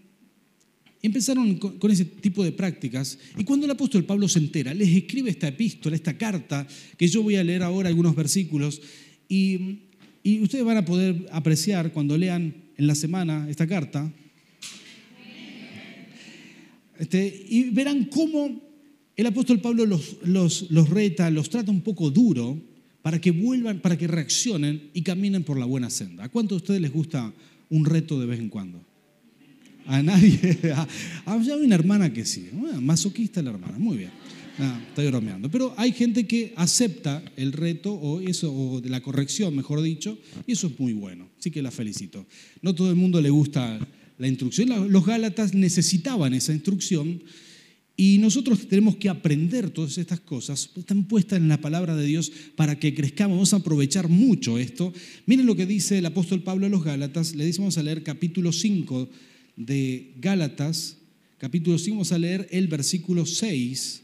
empezaron 1.02 1.56
con, 1.56 1.90
ese 1.90 2.04
tipo 2.04 2.42
de 2.42 2.52
prácticas. 2.52 3.18
Y 3.36 3.44
cuando 3.44 3.66
el 3.66 3.70
apóstol 3.70 4.04
Pablo 4.04 4.28
se 4.28 4.38
entera, 4.38 4.74
les 4.74 4.88
escribe 4.88 5.30
esta 5.30 5.48
epístola, 5.48 5.96
esta 5.96 6.16
carta, 6.16 6.66
que 6.96 7.08
yo 7.08 7.22
voy 7.22 7.36
a 7.36 7.44
leer 7.44 7.62
ahora 7.62 7.88
algunos 7.88 8.14
versículos, 8.16 8.80
y, 9.28 9.80
ustedes 10.42 10.64
van 10.64 10.76
a 10.76 10.84
poder 10.84 11.26
apreciar 11.32 11.92
cuando 11.92 12.18
lean 12.18 12.54
en 12.76 12.86
la 12.86 12.94
semana 12.94 13.48
esta 13.48 13.66
carta, 13.66 14.12
este, 16.98 17.46
y 17.48 17.70
verán 17.70 18.04
cómo 18.06 18.60
el 19.16 19.26
apóstol 19.26 19.60
Pablo 19.60 19.86
los, 19.86 20.16
los, 20.22 20.90
reta, 20.90 21.30
los 21.30 21.48
trata 21.48 21.70
un 21.70 21.80
poco 21.80 22.10
duro 22.10 22.60
para 23.02 23.20
que 23.20 23.30
vuelvan, 23.30 23.80
para 23.80 23.96
que 23.96 24.06
reaccionen 24.06 24.90
y 24.92 25.02
caminen 25.02 25.44
por 25.44 25.58
la 25.58 25.64
buena 25.64 25.90
senda. 25.90 26.24
¿A 26.24 26.28
cuánto 26.28 26.54
de 26.54 26.58
ustedes 26.58 26.80
les 26.80 26.92
gusta 26.92 27.32
un 27.70 27.84
reto 27.84 28.20
de 28.20 28.26
vez 28.26 28.40
en 28.40 28.48
cuando? 28.48 28.87
A 29.88 30.02
nadie. 30.02 30.38
Ah, 31.26 31.36
hay 31.36 31.64
una 31.64 31.74
hermana 31.74 32.12
que 32.12 32.24
sí. 32.24 32.48
Ah, 32.72 32.80
masoquista 32.80 33.42
la 33.42 33.50
hermana. 33.50 33.78
Muy 33.78 33.96
bien. 33.96 34.10
Ah, 34.58 34.80
estoy 34.88 35.06
bromeando. 35.06 35.50
Pero 35.50 35.74
hay 35.76 35.92
gente 35.92 36.26
que 36.26 36.52
acepta 36.56 37.22
el 37.36 37.52
reto 37.52 37.92
o 37.92 38.20
eso, 38.20 38.52
o 38.52 38.80
de 38.80 38.90
la 38.90 39.00
corrección, 39.00 39.56
mejor 39.56 39.82
dicho, 39.82 40.18
y 40.46 40.52
eso 40.52 40.66
es 40.66 40.78
muy 40.78 40.92
bueno. 40.92 41.28
Así 41.38 41.50
que 41.50 41.62
la 41.62 41.70
felicito. 41.70 42.26
No 42.60 42.74
todo 42.74 42.90
el 42.90 42.96
mundo 42.96 43.20
le 43.20 43.30
gusta 43.30 43.78
la 44.18 44.28
instrucción. 44.28 44.92
Los 44.92 45.06
Gálatas 45.06 45.54
necesitaban 45.54 46.34
esa 46.34 46.52
instrucción 46.52 47.22
y 47.96 48.18
nosotros 48.18 48.68
tenemos 48.68 48.96
que 48.96 49.08
aprender 49.08 49.70
todas 49.70 49.98
estas 49.98 50.20
cosas, 50.20 50.70
están 50.76 51.04
puestas 51.04 51.40
en 51.40 51.48
la 51.48 51.60
palabra 51.60 51.96
de 51.96 52.06
Dios 52.06 52.30
para 52.56 52.78
que 52.78 52.94
crezcamos. 52.94 53.36
Vamos 53.36 53.54
a 53.54 53.56
aprovechar 53.56 54.08
mucho 54.08 54.58
esto. 54.58 54.92
Miren 55.26 55.46
lo 55.46 55.56
que 55.56 55.66
dice 55.66 55.98
el 55.98 56.06
apóstol 56.06 56.42
Pablo 56.42 56.66
a 56.66 56.68
los 56.68 56.84
Gálatas. 56.84 57.34
Le 57.34 57.44
decimos 57.44 57.78
a 57.78 57.82
leer 57.82 58.02
capítulo 58.02 58.52
5 58.52 59.08
de 59.58 60.12
Gálatas. 60.20 60.96
Capítulo 61.36 61.78
5, 61.78 61.96
vamos 61.96 62.12
a 62.12 62.18
leer 62.18 62.48
el 62.50 62.68
versículo 62.68 63.26
6. 63.26 64.02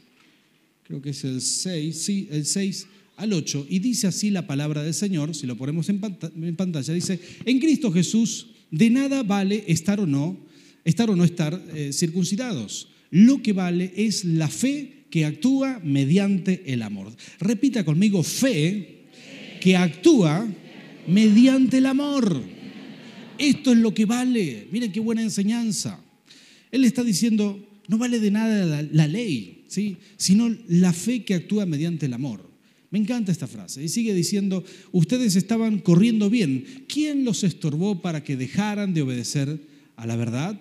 Creo 0.83 1.01
que 1.01 1.09
es 1.09 1.23
el 1.23 1.41
6, 1.41 1.97
sí, 1.97 2.27
el 2.29 2.45
6 2.45 2.87
al 3.15 3.33
8. 3.33 3.65
Y 3.69 3.79
dice 3.79 4.07
así 4.07 4.29
la 4.29 4.45
palabra 4.45 4.83
del 4.83 4.93
Señor, 4.93 5.33
si 5.33 5.47
lo 5.47 5.57
ponemos 5.57 5.89
en 5.89 5.99
pantalla, 5.99 6.93
dice, 6.93 7.19
en 7.45 7.59
Cristo 7.59 7.91
Jesús 7.91 8.47
de 8.69 8.89
nada 8.89 9.23
vale 9.23 9.63
estar 9.67 9.99
o 9.99 10.05
no, 10.05 10.37
estar 10.83 11.09
o 11.09 11.15
no 11.15 11.23
estar 11.23 11.59
eh, 11.73 11.91
circuncidados 11.93 12.89
lo 13.15 13.41
que 13.41 13.53
vale 13.53 13.93
es 13.95 14.25
la 14.25 14.49
fe 14.49 15.05
que 15.09 15.23
actúa 15.23 15.79
mediante 15.83 16.63
el 16.73 16.81
amor. 16.81 17.15
Repita 17.39 17.85
conmigo, 17.85 18.23
fe 18.23 19.05
que 19.61 19.77
actúa 19.77 20.45
mediante 21.07 21.77
el 21.77 21.85
amor. 21.85 22.43
Esto 23.37 23.71
es 23.71 23.77
lo 23.77 23.93
que 23.93 24.05
vale. 24.05 24.67
Miren 24.71 24.91
qué 24.91 24.99
buena 24.99 25.21
enseñanza. 25.21 25.99
Él 26.71 26.83
está 26.85 27.03
diciendo, 27.03 27.59
no 27.87 27.97
vale 27.97 28.19
de 28.19 28.31
nada 28.31 28.83
la, 28.91 29.07
ley, 29.07 29.63
¿sí? 29.67 29.97
sino 30.17 30.53
la 30.67 30.93
fe 30.93 31.23
que 31.23 31.35
actúa 31.35 31.65
mediante 31.65 32.05
el 32.05 32.13
amor. 32.13 32.49
Me 32.91 32.99
encanta 32.99 33.31
esta 33.31 33.47
frase. 33.47 33.83
Y 33.83 33.89
sigue 33.89 34.13
diciendo, 34.13 34.63
ustedes 34.91 35.35
estaban 35.35 35.79
corriendo 35.79 36.29
bien. 36.29 36.65
¿Quién 36.87 37.25
los 37.25 37.43
estorbó 37.43 38.01
para 38.01 38.23
que 38.23 38.37
dejaran 38.37 38.93
de 38.93 39.01
obedecer 39.01 39.59
a 39.95 40.07
la 40.07 40.15
verdad? 40.15 40.59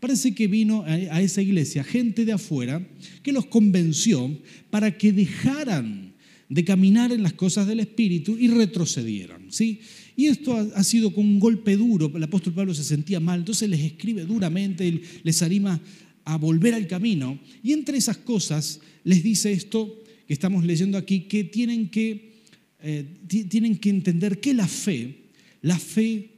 Parece 0.00 0.34
que 0.34 0.46
vino 0.46 0.84
a 0.86 1.22
esa 1.22 1.42
iglesia 1.42 1.82
gente 1.82 2.24
de 2.24 2.32
afuera 2.32 2.86
que 3.22 3.32
los 3.32 3.46
convenció 3.46 4.36
para 4.70 4.98
que 4.98 5.12
dejaran 5.12 6.14
de 6.48 6.64
caminar 6.64 7.12
en 7.12 7.22
las 7.22 7.32
cosas 7.32 7.66
del 7.66 7.80
Espíritu 7.80 8.36
y 8.38 8.48
retrocedieran. 8.48 9.50
¿sí? 9.50 9.80
Y 10.16 10.26
esto 10.26 10.56
ha, 10.74 10.82
sido 10.82 11.12
con 11.12 11.26
un 11.26 11.38
golpe 11.38 11.76
duro. 11.76 12.10
El 12.14 12.22
apóstol 12.22 12.54
Pablo 12.54 12.74
se 12.74 12.84
sentía 12.84 13.20
mal, 13.20 13.40
entonces 13.40 13.68
les 13.68 13.80
escribe 13.80 14.24
duramente, 14.24 15.02
les 15.22 15.42
anima 15.42 15.80
a 16.24 16.38
volver 16.38 16.72
al 16.72 16.86
camino. 16.86 17.38
Y 17.62 17.72
entre 17.72 17.98
esas 17.98 18.16
cosas 18.16 18.80
les 19.04 19.22
dice 19.22 19.52
esto 19.52 20.02
que 20.26 20.32
estamos 20.32 20.64
leyendo 20.64 20.96
aquí, 20.96 21.20
que 21.20 21.44
tienen 21.44 21.90
que, 21.90 22.32
eh, 22.80 23.04
tienen 23.48 23.76
que 23.76 23.90
entender 23.90 24.40
que 24.40 24.54
la 24.54 24.66
fe, 24.66 25.24
la 25.60 25.78
fe 25.78 26.30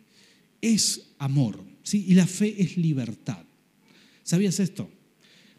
es 0.60 1.12
amor, 1.18 1.64
¿sí? 1.84 2.04
y 2.08 2.14
la 2.14 2.26
fe 2.26 2.56
es 2.58 2.76
libertad. 2.76 3.44
¿Sabías 4.24 4.58
esto? 4.58 4.90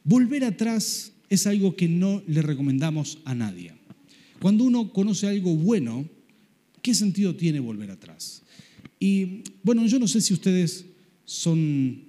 Volver 0.04 0.44
atrás 0.44 1.14
es 1.30 1.48
algo 1.48 1.76
que 1.76 1.88
no 1.88 2.22
le 2.28 2.42
recomendamos 2.42 3.20
a 3.24 3.34
nadie. 3.34 3.74
Cuando 4.42 4.64
uno 4.66 4.92
conoce 4.92 5.28
algo 5.28 5.56
bueno, 5.56 6.08
¿qué 6.90 6.96
sentido 6.96 7.36
tiene 7.36 7.60
volver 7.60 7.92
atrás? 7.92 8.42
Y 9.00 9.44
bueno, 9.62 9.86
yo 9.86 10.00
no 10.00 10.08
sé 10.08 10.22
si 10.22 10.34
ustedes 10.34 10.86
son 11.24 12.02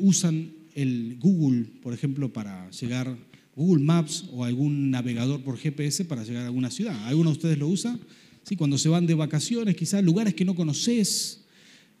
usan 0.00 0.50
el 0.74 1.18
Google, 1.20 1.66
por 1.82 1.92
ejemplo, 1.92 2.32
para 2.32 2.70
llegar, 2.70 3.14
Google 3.54 3.84
Maps 3.84 4.24
o 4.32 4.46
algún 4.46 4.90
navegador 4.90 5.42
por 5.42 5.58
GPS 5.58 6.06
para 6.06 6.24
llegar 6.24 6.44
a 6.44 6.46
alguna 6.46 6.70
ciudad. 6.70 7.06
¿Alguno 7.06 7.28
de 7.28 7.36
ustedes 7.36 7.58
lo 7.58 7.68
usa? 7.68 7.98
¿Sí? 8.44 8.56
Cuando 8.56 8.78
se 8.78 8.88
van 8.88 9.06
de 9.06 9.12
vacaciones, 9.12 9.76
quizás 9.76 10.02
lugares 10.02 10.32
que 10.32 10.46
no 10.46 10.54
conoces, 10.54 11.42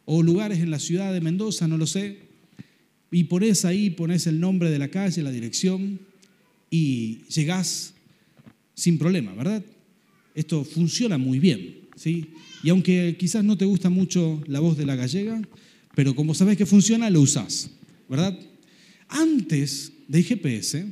o 0.06 0.22
lugares 0.22 0.60
en 0.60 0.70
la 0.70 0.78
ciudad 0.78 1.12
de 1.12 1.20
Mendoza, 1.20 1.68
no 1.68 1.76
lo 1.76 1.86
sé, 1.86 2.20
y 3.10 3.24
pones 3.24 3.66
ahí, 3.66 3.90
pones 3.90 4.26
el 4.26 4.40
nombre 4.40 4.70
de 4.70 4.78
la 4.78 4.88
calle, 4.88 5.22
la 5.22 5.30
dirección 5.30 6.00
y 6.70 7.18
llegás 7.28 7.92
sin 8.74 8.96
problema, 8.96 9.34
¿verdad? 9.34 9.62
Esto 10.36 10.64
funciona 10.64 11.16
muy 11.16 11.38
bien, 11.38 11.88
¿sí? 11.96 12.26
Y 12.62 12.68
aunque 12.68 13.16
quizás 13.18 13.42
no 13.42 13.56
te 13.56 13.64
gusta 13.64 13.88
mucho 13.88 14.42
la 14.46 14.60
voz 14.60 14.76
de 14.76 14.84
la 14.84 14.94
gallega, 14.94 15.40
pero 15.94 16.14
como 16.14 16.34
sabes 16.34 16.58
que 16.58 16.66
funciona, 16.66 17.08
lo 17.08 17.22
usás, 17.22 17.70
¿verdad? 18.06 18.38
Antes 19.08 19.92
de 20.06 20.22
GPS 20.22 20.86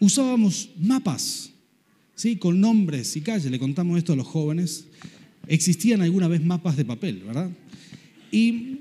usábamos 0.00 0.70
mapas, 0.76 1.52
¿sí? 2.16 2.34
Con 2.36 2.60
nombres 2.60 3.16
y 3.16 3.20
calles, 3.20 3.48
le 3.48 3.58
contamos 3.60 3.96
esto 3.96 4.14
a 4.14 4.16
los 4.16 4.26
jóvenes. 4.26 4.86
Existían 5.46 6.02
alguna 6.02 6.26
vez 6.26 6.44
mapas 6.44 6.76
de 6.76 6.84
papel, 6.84 7.22
¿verdad? 7.24 7.50
Y 8.32 8.80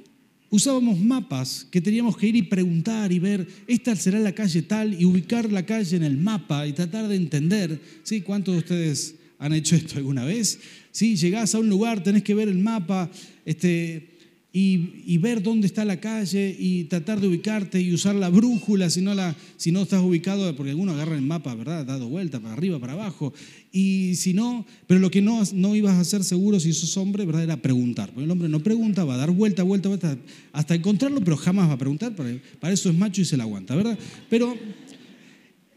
usábamos 0.50 1.00
mapas 1.00 1.68
que 1.70 1.80
teníamos 1.80 2.18
que 2.18 2.26
ir 2.26 2.36
y 2.36 2.42
preguntar 2.42 3.12
y 3.12 3.20
ver, 3.20 3.48
esta 3.68 3.96
será 3.96 4.20
la 4.20 4.34
calle 4.34 4.64
tal, 4.64 5.00
y 5.00 5.06
ubicar 5.06 5.52
la 5.52 5.64
calle 5.64 5.96
en 5.96 6.04
el 6.04 6.18
mapa 6.18 6.66
y 6.66 6.74
tratar 6.74 7.08
de 7.08 7.18
entender. 7.18 7.80
¿sí? 8.02 8.22
¿Cuántos 8.22 8.56
de 8.56 8.60
ustedes 8.60 9.19
han 9.40 9.54
hecho 9.54 9.76
esto 9.76 9.98
alguna 9.98 10.26
vez? 10.26 10.60
¿Sí? 10.92 11.16
Llegás 11.16 11.56
a 11.56 11.60
un 11.60 11.70
lugar, 11.70 12.04
tenés 12.04 12.24
que 12.24 12.36
ver 12.36 12.48
el 12.48 12.60
mapa, 12.60 13.10
este, 13.46 14.20
y, 14.52 15.18
ver 15.20 15.44
dónde 15.44 15.68
está 15.68 15.86
la 15.86 16.00
calle 16.00 16.56
y 16.58 16.86
tratar 16.86 17.20
de 17.20 17.28
ubicarte 17.28 17.80
y 17.80 17.94
usar 17.94 18.16
la 18.16 18.30
brújula 18.30 18.90
si 18.90 19.02
no, 19.02 19.14
la, 19.14 19.36
si 19.58 19.72
no 19.72 19.84
estás 19.84 20.02
ubicado, 20.02 20.56
porque 20.56 20.72
algunos 20.72 20.96
agarran 20.96 21.18
el 21.18 21.26
mapa, 21.26 21.54
¿verdad? 21.54 21.86
Dado 21.86 22.10
vuelta 22.10 22.40
para 22.40 22.54
arriba, 22.54 22.80
para 22.80 22.94
abajo. 22.94 23.32
Y 23.72 24.16
si 24.16 24.34
no, 24.34 24.66
pero 24.88 25.00
lo 25.00 25.12
que 25.12 25.22
no, 25.22 25.44
no 25.54 25.76
ibas 25.76 25.94
a 25.94 26.00
hacer 26.00 26.24
seguro 26.24 26.60
si 26.60 26.74
sos 26.74 26.98
hombre, 26.98 27.26
¿verdad? 27.26 27.44
Era 27.44 27.58
preguntar. 27.58 28.10
Porque 28.10 28.26
el 28.26 28.32
hombre 28.32 28.50
no 28.50 28.62
pregunta, 28.62 29.04
va 29.04 29.16
a 29.16 29.18
dar 29.18 29.32
vuelta, 29.32 29.62
vuelta, 29.62 29.90
vuelta, 29.90 30.18
hasta 30.52 30.74
encontrarlo, 30.74 31.22
pero 31.22 31.38
jamás 31.38 31.70
va 31.70 31.74
a 31.74 31.78
preguntar. 31.78 32.16
Para 32.16 32.74
eso 32.74 32.90
es 32.90 32.96
macho 32.98 33.22
y 33.22 33.26
se 33.26 33.38
la 33.38 33.44
aguanta, 33.44 33.76
¿verdad? 33.76 33.98
Pero 34.30 34.58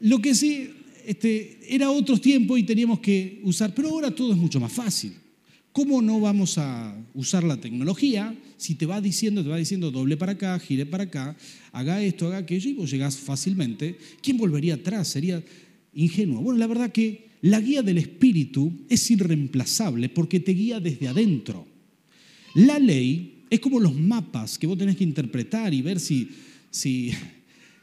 lo 0.01 0.21
que 0.21 0.35
sí, 0.35 0.71
este, 1.07 1.61
era 1.69 1.91
otro 1.91 2.19
tiempo 2.19 2.57
y 2.57 2.63
teníamos 2.63 3.01
que 3.01 3.41
usar, 3.45 3.75
pero 3.75 3.89
ahora 3.89 4.11
todo 4.11 4.33
es 4.33 4.39
mucho 4.39 4.61
más 4.61 4.73
fácil. 4.73 5.13
¿Cómo 5.73 6.03
no 6.03 6.21
vamos 6.21 6.59
a 6.59 6.95
usar 7.15 7.45
la 7.45 7.59
tecnología 7.59 8.37
si 8.59 8.75
te 8.75 8.85
va 8.85 9.01
diciendo, 9.01 9.43
te 9.43 9.49
va 9.49 9.57
diciendo 9.57 9.91
doble 9.91 10.19
para 10.19 10.33
acá, 10.33 10.59
gire 10.59 10.85
para 10.85 11.05
acá, 11.05 11.37
haga 11.73 12.03
esto, 12.03 12.27
haga 12.27 12.39
aquello 12.39 12.69
y 12.69 12.75
vos 12.75 12.91
llegás 12.91 13.17
fácilmente? 13.17 13.97
¿Quién 14.21 14.37
volvería 14.37 14.75
atrás? 14.75 15.09
Sería 15.09 15.43
ingenuo. 15.95 16.43
Bueno, 16.43 16.59
la 16.59 16.67
verdad 16.67 16.93
que 16.93 17.31
la 17.41 17.59
guía 17.61 17.83
del 17.83 17.99
espíritu 17.99 18.85
es 18.89 19.11
irreemplazable 19.11 20.11
porque 20.11 20.41
te 20.41 20.53
guía 20.53 20.79
desde 20.79 21.09
adentro. 21.09 21.67
La 22.55 22.79
ley 22.79 23.45
es 23.49 23.59
como 23.61 23.81
los 23.81 23.95
mapas 23.95 24.59
que 24.59 24.67
vos 24.67 24.77
tenés 24.79 24.97
que 24.97 25.05
interpretar 25.05 25.73
y 25.73 25.81
ver 25.81 25.99
si, 26.01 26.29
si, 26.71 27.13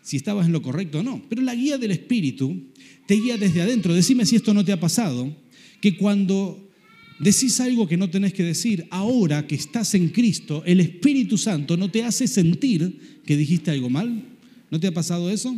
si 0.09 0.17
estabas 0.17 0.47
en 0.47 0.53
lo 0.53 0.63
correcto 0.63 1.01
o 1.01 1.03
no. 1.03 1.21
Pero 1.29 1.43
la 1.43 1.53
guía 1.53 1.77
del 1.77 1.91
espíritu 1.91 2.59
te 3.05 3.13
guía 3.13 3.37
desde 3.37 3.61
adentro. 3.61 3.93
Decime 3.93 4.25
si 4.25 4.37
esto 4.37 4.55
no 4.55 4.65
te 4.65 4.71
ha 4.71 4.79
pasado, 4.79 5.31
que 5.81 5.97
cuando 5.97 6.67
decís 7.19 7.59
algo 7.59 7.87
que 7.87 7.95
no 7.95 8.09
tenés 8.09 8.33
que 8.33 8.41
decir, 8.41 8.87
ahora 8.89 9.45
que 9.45 9.53
estás 9.53 9.93
en 9.93 10.09
Cristo, 10.09 10.63
el 10.65 10.79
Espíritu 10.79 11.37
Santo 11.37 11.77
no 11.77 11.91
te 11.91 12.03
hace 12.03 12.27
sentir 12.27 13.21
que 13.23 13.37
dijiste 13.37 13.69
algo 13.69 13.91
mal. 13.91 14.25
¿No 14.71 14.79
te 14.79 14.87
ha 14.87 14.91
pasado 14.91 15.29
eso? 15.29 15.55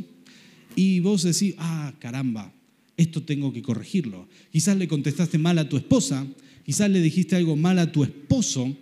Y 0.75 0.99
vos 0.99 1.23
decís, 1.23 1.55
ah, 1.57 1.93
caramba, 1.99 2.53
esto 2.97 3.23
tengo 3.23 3.53
que 3.53 3.61
corregirlo. 3.61 4.27
Quizás 4.51 4.75
le 4.75 4.89
contestaste 4.89 5.37
mal 5.37 5.59
a 5.59 5.69
tu 5.69 5.77
esposa, 5.77 6.27
quizás 6.65 6.89
le 6.89 6.99
dijiste 6.99 7.37
algo 7.37 7.55
mal 7.55 7.79
a 7.79 7.89
tu 7.89 8.03
esposo, 8.03 8.75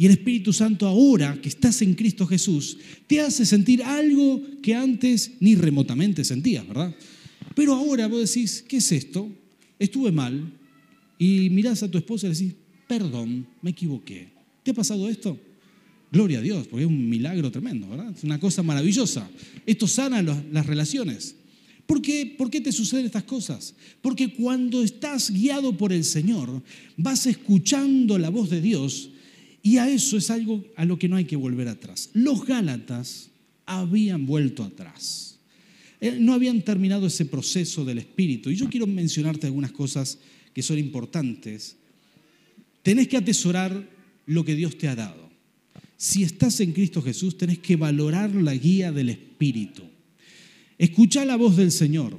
y 0.00 0.06
el 0.06 0.12
Espíritu 0.12 0.54
Santo 0.54 0.86
ahora 0.86 1.38
que 1.42 1.50
estás 1.50 1.82
en 1.82 1.92
Cristo 1.92 2.26
Jesús 2.26 2.78
te 3.06 3.20
hace 3.20 3.44
sentir 3.44 3.82
algo 3.82 4.40
que 4.62 4.74
antes 4.74 5.32
ni 5.40 5.56
remotamente 5.56 6.24
sentías, 6.24 6.66
¿verdad? 6.66 6.96
Pero 7.54 7.74
ahora 7.74 8.06
vos 8.06 8.26
decís, 8.26 8.64
¿qué 8.66 8.78
es 8.78 8.92
esto? 8.92 9.30
Estuve 9.78 10.10
mal, 10.10 10.54
y 11.18 11.50
mirás 11.50 11.82
a 11.82 11.90
tu 11.90 11.98
esposa 11.98 12.26
y 12.26 12.30
decís, 12.30 12.54
perdón, 12.88 13.46
me 13.60 13.72
equivoqué. 13.72 14.28
¿Te 14.62 14.70
ha 14.70 14.74
pasado 14.74 15.06
esto? 15.06 15.38
Gloria 16.10 16.38
a 16.38 16.42
Dios, 16.42 16.66
porque 16.66 16.84
es 16.84 16.88
un 16.88 17.10
milagro 17.10 17.50
tremendo, 17.50 17.86
¿verdad? 17.86 18.10
Es 18.16 18.24
una 18.24 18.40
cosa 18.40 18.62
maravillosa. 18.62 19.28
Esto 19.66 19.86
sana 19.86 20.22
las 20.22 20.64
relaciones. 20.64 21.36
¿Por 21.84 22.00
qué? 22.00 22.24
¿Por 22.38 22.48
qué 22.48 22.62
te 22.62 22.72
suceden 22.72 23.04
estas 23.04 23.24
cosas? 23.24 23.74
Porque 24.00 24.32
cuando 24.32 24.82
estás 24.82 25.30
guiado 25.30 25.76
por 25.76 25.92
el 25.92 26.04
Señor, 26.04 26.62
vas 26.96 27.26
escuchando 27.26 28.16
la 28.16 28.30
voz 28.30 28.48
de 28.48 28.62
Dios 28.62 29.10
y 29.62 29.76
a 29.76 29.88
eso 29.88 30.16
es 30.16 30.30
algo 30.30 30.64
a 30.76 30.84
lo 30.84 30.98
que 30.98 31.08
no 31.08 31.16
hay 31.16 31.24
que 31.24 31.36
volver 31.36 31.68
atrás. 31.68 32.10
Los 32.14 32.46
Gálatas 32.46 33.30
habían 33.66 34.26
vuelto 34.26 34.64
atrás. 34.64 35.38
Eh, 36.00 36.16
no 36.18 36.32
habían 36.32 36.62
terminado 36.62 37.06
ese 37.06 37.26
proceso 37.26 37.84
del 37.84 37.98
Espíritu. 37.98 38.50
Y 38.50 38.56
yo 38.56 38.68
quiero 38.70 38.86
mencionarte 38.86 39.46
algunas 39.46 39.72
cosas 39.72 40.18
que 40.54 40.62
son 40.62 40.78
importantes, 40.78 41.76
tenés 42.82 43.08
que 43.08 43.16
atesorar 43.16 43.88
lo 44.26 44.44
que 44.44 44.54
Dios 44.54 44.76
te 44.78 44.88
ha 44.88 44.96
dado. 44.96 45.30
Si 45.96 46.22
estás 46.22 46.60
en 46.60 46.72
Cristo 46.72 47.02
Jesús, 47.02 47.36
tenés 47.36 47.58
que 47.58 47.76
valorar 47.76 48.34
la 48.34 48.54
guía 48.54 48.90
del 48.90 49.10
Espíritu. 49.10 49.82
Escucha 50.78 51.24
la 51.24 51.36
voz 51.36 51.56
del 51.56 51.70
Señor. 51.70 52.18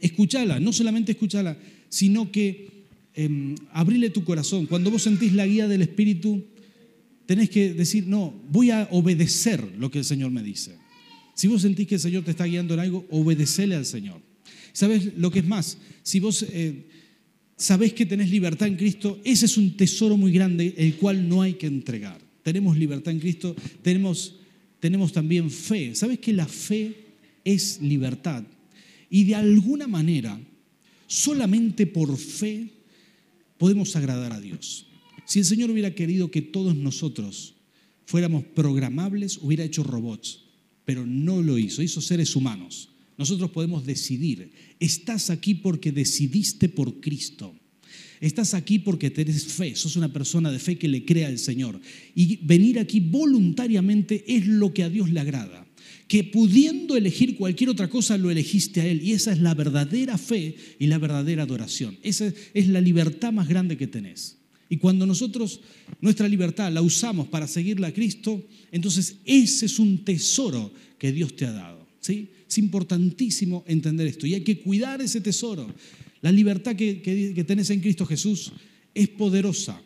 Escuchala, 0.00 0.58
no 0.58 0.72
solamente 0.72 1.12
escuchala, 1.12 1.58
sino 1.90 2.32
que 2.32 2.79
eh, 3.14 3.54
abrile 3.72 4.10
tu 4.10 4.24
corazón. 4.24 4.66
Cuando 4.66 4.90
vos 4.90 5.02
sentís 5.02 5.32
la 5.32 5.46
guía 5.46 5.68
del 5.68 5.82
Espíritu, 5.82 6.44
tenés 7.26 7.50
que 7.50 7.74
decir, 7.74 8.06
no, 8.06 8.34
voy 8.50 8.70
a 8.70 8.88
obedecer 8.90 9.64
lo 9.78 9.90
que 9.90 9.98
el 9.98 10.04
Señor 10.04 10.30
me 10.30 10.42
dice. 10.42 10.76
Si 11.34 11.48
vos 11.48 11.62
sentís 11.62 11.86
que 11.86 11.94
el 11.94 12.00
Señor 12.00 12.24
te 12.24 12.32
está 12.32 12.44
guiando 12.44 12.74
en 12.74 12.80
algo, 12.80 13.06
obedecele 13.10 13.74
al 13.74 13.86
Señor. 13.86 14.20
¿Sabes 14.72 15.16
lo 15.16 15.30
que 15.30 15.40
es 15.40 15.46
más? 15.46 15.78
Si 16.02 16.20
vos 16.20 16.44
eh, 16.50 16.86
sabés 17.56 17.92
que 17.92 18.06
tenés 18.06 18.30
libertad 18.30 18.68
en 18.68 18.76
Cristo, 18.76 19.20
ese 19.24 19.46
es 19.46 19.56
un 19.56 19.76
tesoro 19.76 20.16
muy 20.16 20.32
grande, 20.32 20.74
el 20.76 20.94
cual 20.96 21.28
no 21.28 21.42
hay 21.42 21.54
que 21.54 21.66
entregar. 21.66 22.20
Tenemos 22.42 22.76
libertad 22.76 23.12
en 23.12 23.20
Cristo, 23.20 23.54
tenemos, 23.82 24.36
tenemos 24.80 25.12
también 25.12 25.50
fe. 25.50 25.94
¿Sabes 25.94 26.18
que 26.18 26.32
la 26.32 26.46
fe 26.46 26.94
es 27.44 27.80
libertad? 27.80 28.44
Y 29.08 29.24
de 29.24 29.34
alguna 29.34 29.86
manera, 29.86 30.40
solamente 31.06 31.86
por 31.86 32.16
fe 32.16 32.68
podemos 33.60 33.94
agradar 33.94 34.32
a 34.32 34.40
Dios. 34.40 34.86
Si 35.26 35.38
el 35.38 35.44
Señor 35.44 35.70
hubiera 35.70 35.94
querido 35.94 36.30
que 36.30 36.40
todos 36.40 36.74
nosotros 36.74 37.56
fuéramos 38.06 38.42
programables, 38.42 39.38
hubiera 39.42 39.64
hecho 39.64 39.84
robots, 39.84 40.44
pero 40.86 41.04
no 41.06 41.42
lo 41.42 41.58
hizo, 41.58 41.82
hizo 41.82 42.00
seres 42.00 42.34
humanos. 42.34 42.88
Nosotros 43.18 43.50
podemos 43.50 43.84
decidir. 43.84 44.50
Estás 44.80 45.28
aquí 45.28 45.54
porque 45.54 45.92
decidiste 45.92 46.70
por 46.70 47.00
Cristo. 47.00 47.54
Estás 48.18 48.54
aquí 48.54 48.78
porque 48.78 49.10
tienes 49.10 49.44
fe, 49.44 49.76
sos 49.76 49.94
una 49.96 50.10
persona 50.10 50.50
de 50.50 50.58
fe 50.58 50.78
que 50.78 50.88
le 50.88 51.04
crea 51.04 51.28
al 51.28 51.38
Señor. 51.38 51.78
Y 52.14 52.36
venir 52.38 52.78
aquí 52.78 52.98
voluntariamente 53.00 54.24
es 54.26 54.46
lo 54.46 54.72
que 54.72 54.84
a 54.84 54.88
Dios 54.88 55.10
le 55.10 55.20
agrada. 55.20 55.59
Que 56.10 56.24
pudiendo 56.24 56.96
elegir 56.96 57.36
cualquier 57.36 57.70
otra 57.70 57.88
cosa, 57.88 58.18
lo 58.18 58.32
elegiste 58.32 58.80
a 58.80 58.86
Él. 58.86 59.00
Y 59.00 59.12
esa 59.12 59.30
es 59.30 59.38
la 59.38 59.54
verdadera 59.54 60.18
fe 60.18 60.56
y 60.80 60.88
la 60.88 60.98
verdadera 60.98 61.44
adoración. 61.44 61.98
Esa 62.02 62.32
es 62.52 62.66
la 62.66 62.80
libertad 62.80 63.32
más 63.32 63.46
grande 63.46 63.76
que 63.76 63.86
tenés. 63.86 64.40
Y 64.68 64.78
cuando 64.78 65.06
nosotros 65.06 65.60
nuestra 66.00 66.26
libertad 66.26 66.72
la 66.72 66.82
usamos 66.82 67.28
para 67.28 67.46
seguirle 67.46 67.86
a 67.86 67.94
Cristo, 67.94 68.44
entonces 68.72 69.18
ese 69.24 69.66
es 69.66 69.78
un 69.78 70.04
tesoro 70.04 70.72
que 70.98 71.12
Dios 71.12 71.36
te 71.36 71.46
ha 71.46 71.52
dado. 71.52 71.86
¿sí? 72.00 72.30
Es 72.48 72.58
importantísimo 72.58 73.64
entender 73.68 74.08
esto 74.08 74.26
y 74.26 74.34
hay 74.34 74.40
que 74.40 74.58
cuidar 74.58 75.00
ese 75.00 75.20
tesoro. 75.20 75.72
La 76.22 76.32
libertad 76.32 76.74
que, 76.74 77.00
que, 77.00 77.44
tenés 77.44 77.70
en 77.70 77.80
Cristo 77.80 78.04
Jesús 78.04 78.52
es 78.94 79.08
poderosa 79.08 79.80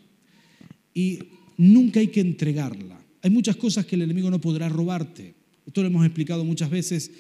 y 0.95 1.19
nunca 1.59 2.01
hay 2.01 2.09
que 2.09 2.21
entregarla. 2.21 2.99
Hay 3.21 3.31
muchas 3.31 3.57
cosas 3.57 3.85
que 3.85 3.97
el 3.97 4.03
enemigo 4.03 4.31
no 4.31 4.41
podrá 4.41 4.71
robarte. 4.71 5.34
Esto 5.67 5.83
lo 5.83 5.89
hemos 5.89 6.05
explicado 6.05 6.45
muchas 6.45 6.71
veces 6.71 7.11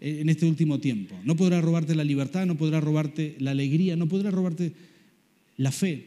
eh, 0.00 0.18
en 0.20 0.28
este 0.28 0.46
último 0.46 0.80
tiempo. 0.80 1.14
No 1.24 1.36
podrá 1.36 1.60
robarte 1.60 1.94
la 1.94 2.04
libertad, 2.04 2.46
no 2.46 2.56
podrá 2.56 2.80
robarte 2.80 3.36
la 3.38 3.50
alegría, 3.50 3.96
no 3.96 4.08
podrá 4.08 4.30
robarte 4.30 4.72
la 5.56 5.72
fe. 5.72 6.06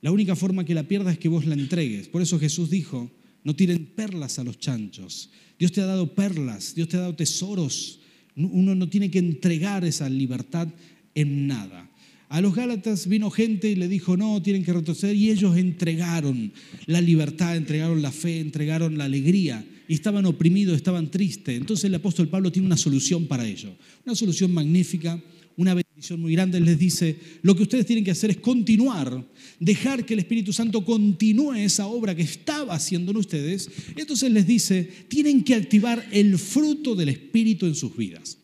La 0.00 0.10
única 0.10 0.34
forma 0.34 0.64
que 0.64 0.74
la 0.74 0.88
pierdas 0.88 1.14
es 1.14 1.18
que 1.18 1.28
vos 1.28 1.46
la 1.46 1.54
entregues. 1.54 2.08
Por 2.08 2.22
eso 2.22 2.38
Jesús 2.38 2.70
dijo, 2.70 3.10
no 3.44 3.54
tiren 3.54 3.86
perlas 3.86 4.38
a 4.38 4.44
los 4.44 4.58
chanchos. 4.58 5.30
Dios 5.58 5.72
te 5.72 5.80
ha 5.80 5.86
dado 5.86 6.14
perlas, 6.14 6.74
Dios 6.74 6.88
te 6.88 6.96
ha 6.96 7.00
dado 7.00 7.14
tesoros 7.14 8.00
uno 8.36 8.74
no 8.74 8.88
tiene 8.88 9.10
que 9.10 9.18
entregar 9.18 9.84
esa 9.84 10.08
libertad 10.08 10.68
en 11.14 11.46
nada. 11.46 11.88
A 12.28 12.40
los 12.40 12.54
Gálatas 12.54 13.06
vino 13.06 13.30
gente 13.30 13.68
y 13.68 13.74
le 13.74 13.88
dijo, 13.88 14.16
no, 14.16 14.40
tienen 14.40 14.64
que 14.64 14.72
retroceder, 14.72 15.14
y 15.14 15.30
ellos 15.30 15.56
entregaron 15.56 16.52
la 16.86 17.02
libertad, 17.02 17.56
entregaron 17.56 18.00
la 18.00 18.10
fe, 18.10 18.40
entregaron 18.40 18.96
la 18.96 19.04
alegría, 19.04 19.64
y 19.88 19.94
estaban 19.94 20.26
oprimidos, 20.26 20.76
estaban 20.76 21.10
tristes. 21.10 21.56
Entonces 21.56 21.84
el 21.84 21.94
apóstol 21.94 22.28
Pablo 22.28 22.52
tiene 22.52 22.66
una 22.66 22.76
solución 22.76 23.26
para 23.26 23.46
ello, 23.46 23.74
una 24.04 24.14
solución 24.14 24.52
magnífica, 24.52 25.22
una 25.56 25.74
bendición 25.74 26.20
muy 26.20 26.32
grande. 26.32 26.58
Él 26.58 26.64
les 26.64 26.78
dice, 26.78 27.16
lo 27.42 27.54
que 27.54 27.62
ustedes 27.62 27.86
tienen 27.86 28.04
que 28.04 28.10
hacer 28.10 28.30
es 28.30 28.38
continuar, 28.38 29.26
dejar 29.60 30.04
que 30.04 30.14
el 30.14 30.20
Espíritu 30.20 30.52
Santo 30.52 30.84
continúe 30.84 31.54
esa 31.54 31.86
obra 31.86 32.14
que 32.14 32.22
estaba 32.22 32.74
haciendo 32.74 33.10
en 33.10 33.18
ustedes. 33.18 33.70
Entonces 33.96 34.30
les 34.30 34.46
dice, 34.46 34.88
tienen 35.08 35.44
que 35.44 35.54
activar 35.54 36.06
el 36.12 36.38
fruto 36.38 36.94
del 36.94 37.10
Espíritu 37.10 37.66
en 37.66 37.74
sus 37.74 37.96
vidas. 37.96 38.38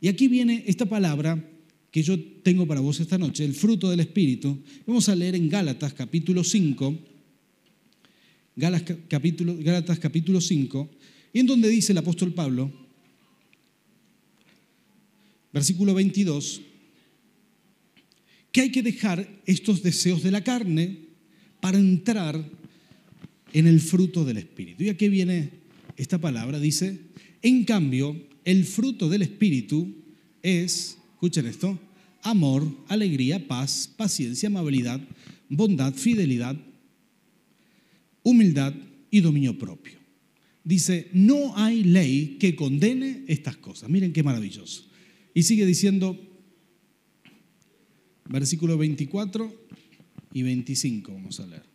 Y 0.00 0.08
aquí 0.08 0.28
viene 0.28 0.64
esta 0.66 0.86
palabra 0.86 1.50
que 1.90 2.02
yo 2.02 2.18
tengo 2.42 2.66
para 2.66 2.80
vos 2.80 2.98
esta 3.00 3.18
noche, 3.18 3.44
el 3.44 3.54
fruto 3.54 3.88
del 3.88 4.00
Espíritu. 4.00 4.58
Vamos 4.86 5.08
a 5.08 5.14
leer 5.14 5.36
en 5.36 5.48
Gálatas 5.48 5.94
capítulo 5.94 6.42
5, 6.42 6.98
Gálatas 8.56 8.96
capítulo, 9.08 9.56
Gálatas 9.58 9.98
capítulo 9.98 10.40
5, 10.40 10.90
y 11.32 11.40
en 11.40 11.46
donde 11.46 11.68
dice 11.68 11.92
el 11.92 11.98
apóstol 11.98 12.32
Pablo, 12.32 12.72
versículo 15.52 15.94
22, 15.94 16.60
que 18.52 18.60
hay 18.60 18.70
que 18.70 18.82
dejar 18.82 19.28
estos 19.46 19.82
deseos 19.82 20.22
de 20.22 20.30
la 20.30 20.44
carne 20.44 20.98
para 21.60 21.78
entrar 21.78 22.48
en 23.52 23.66
el 23.66 23.80
fruto 23.80 24.24
del 24.24 24.36
Espíritu. 24.36 24.84
¿Y 24.84 24.88
aquí 24.88 25.08
viene 25.08 25.50
esta 25.96 26.18
palabra? 26.18 26.60
Dice, 26.60 26.98
en 27.42 27.64
cambio, 27.64 28.16
el 28.44 28.64
fruto 28.64 29.08
del 29.08 29.22
Espíritu 29.22 29.92
es 30.42 30.98
escuchen 31.24 31.46
esto, 31.46 31.78
amor, 32.22 32.70
alegría, 32.86 33.48
paz, 33.48 33.90
paciencia, 33.96 34.48
amabilidad, 34.48 35.00
bondad, 35.48 35.94
fidelidad, 35.94 36.54
humildad 38.24 38.74
y 39.10 39.20
dominio 39.20 39.56
propio. 39.56 40.00
Dice, 40.64 41.08
no 41.12 41.56
hay 41.56 41.84
ley 41.84 42.38
que 42.40 42.56
condene 42.56 43.24
estas 43.28 43.56
cosas. 43.58 43.88
Miren 43.88 44.12
qué 44.12 44.24
maravilloso. 44.24 44.84
Y 45.32 45.44
sigue 45.44 45.66
diciendo, 45.66 46.18
versículo 48.28 48.76
24 48.76 49.68
y 50.32 50.42
25, 50.42 51.12
vamos 51.12 51.38
a 51.38 51.46
leer. 51.46 51.74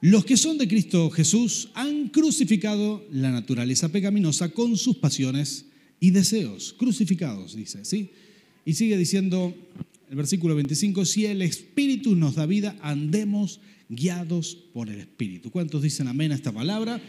Los 0.00 0.24
que 0.24 0.36
son 0.36 0.58
de 0.58 0.66
Cristo 0.66 1.10
Jesús 1.10 1.68
han 1.74 2.08
crucificado 2.08 3.06
la 3.10 3.30
naturaleza 3.30 3.90
pecaminosa 3.90 4.48
con 4.48 4.76
sus 4.76 4.96
pasiones 4.96 5.66
y 6.00 6.10
deseos. 6.10 6.72
Crucificados, 6.72 7.54
dice, 7.54 7.84
¿sí? 7.84 8.10
Y 8.64 8.74
sigue 8.74 8.96
diciendo 8.96 9.54
el 10.12 10.16
versículo 10.16 10.54
25, 10.54 11.06
si 11.06 11.24
el 11.24 11.40
Espíritu 11.40 12.14
nos 12.14 12.34
da 12.34 12.44
vida, 12.44 12.76
andemos 12.82 13.60
guiados 13.88 14.58
por 14.74 14.90
el 14.90 15.00
Espíritu. 15.00 15.50
¿Cuántos 15.50 15.80
dicen 15.80 16.06
amén 16.06 16.32
a 16.32 16.34
esta 16.34 16.52
palabra? 16.52 17.00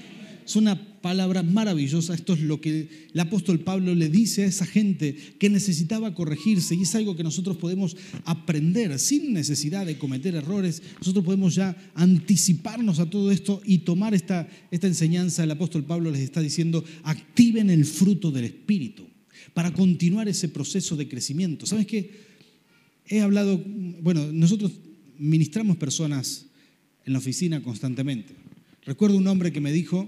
Es 0.46 0.56
una 0.56 1.02
palabra 1.02 1.44
maravillosa. 1.44 2.14
Esto 2.14 2.32
es 2.32 2.40
lo 2.40 2.62
que 2.62 3.10
el 3.14 3.20
apóstol 3.20 3.60
Pablo 3.60 3.94
le 3.94 4.08
dice 4.08 4.44
a 4.44 4.48
esa 4.48 4.66
gente 4.66 5.18
que 5.38 5.50
necesitaba 5.50 6.16
corregirse 6.16 6.76
y 6.76 6.84
es 6.84 6.96
algo 6.96 7.18
que 7.18 7.26
nosotros 7.26 7.58
podemos 7.58 7.98
aprender 8.24 8.98
sin 9.00 9.34
necesidad 9.34 9.86
de 9.86 9.98
cometer 9.98 10.36
errores. 10.36 10.82
Nosotros 11.00 11.26
podemos 11.26 11.56
ya 11.56 11.76
anticiparnos 11.96 13.00
a 13.00 13.10
todo 13.10 13.34
esto 13.34 13.62
y 13.66 13.80
tomar 13.80 14.14
esta, 14.14 14.48
esta 14.72 14.88
enseñanza. 14.88 15.44
El 15.44 15.52
apóstol 15.52 15.84
Pablo 15.84 16.10
les 16.10 16.22
está 16.22 16.40
diciendo, 16.40 16.86
activen 17.04 17.70
el 17.70 17.84
fruto 17.84 18.32
del 18.32 18.46
Espíritu 18.46 19.10
para 19.54 19.74
continuar 19.74 20.30
ese 20.30 20.48
proceso 20.48 20.96
de 20.96 21.10
crecimiento. 21.10 21.66
¿Sabes 21.66 21.86
qué? 21.86 22.32
He 23.08 23.22
hablado, 23.22 23.62
bueno, 24.02 24.32
nosotros 24.32 24.72
ministramos 25.18 25.78
personas 25.78 26.46
en 27.06 27.14
la 27.14 27.20
oficina 27.20 27.62
constantemente. 27.62 28.34
Recuerdo 28.86 29.18
un 29.18 29.28
hombre 29.28 29.52
que 29.52 29.62
me 29.62 29.72
dijo, 29.72 30.08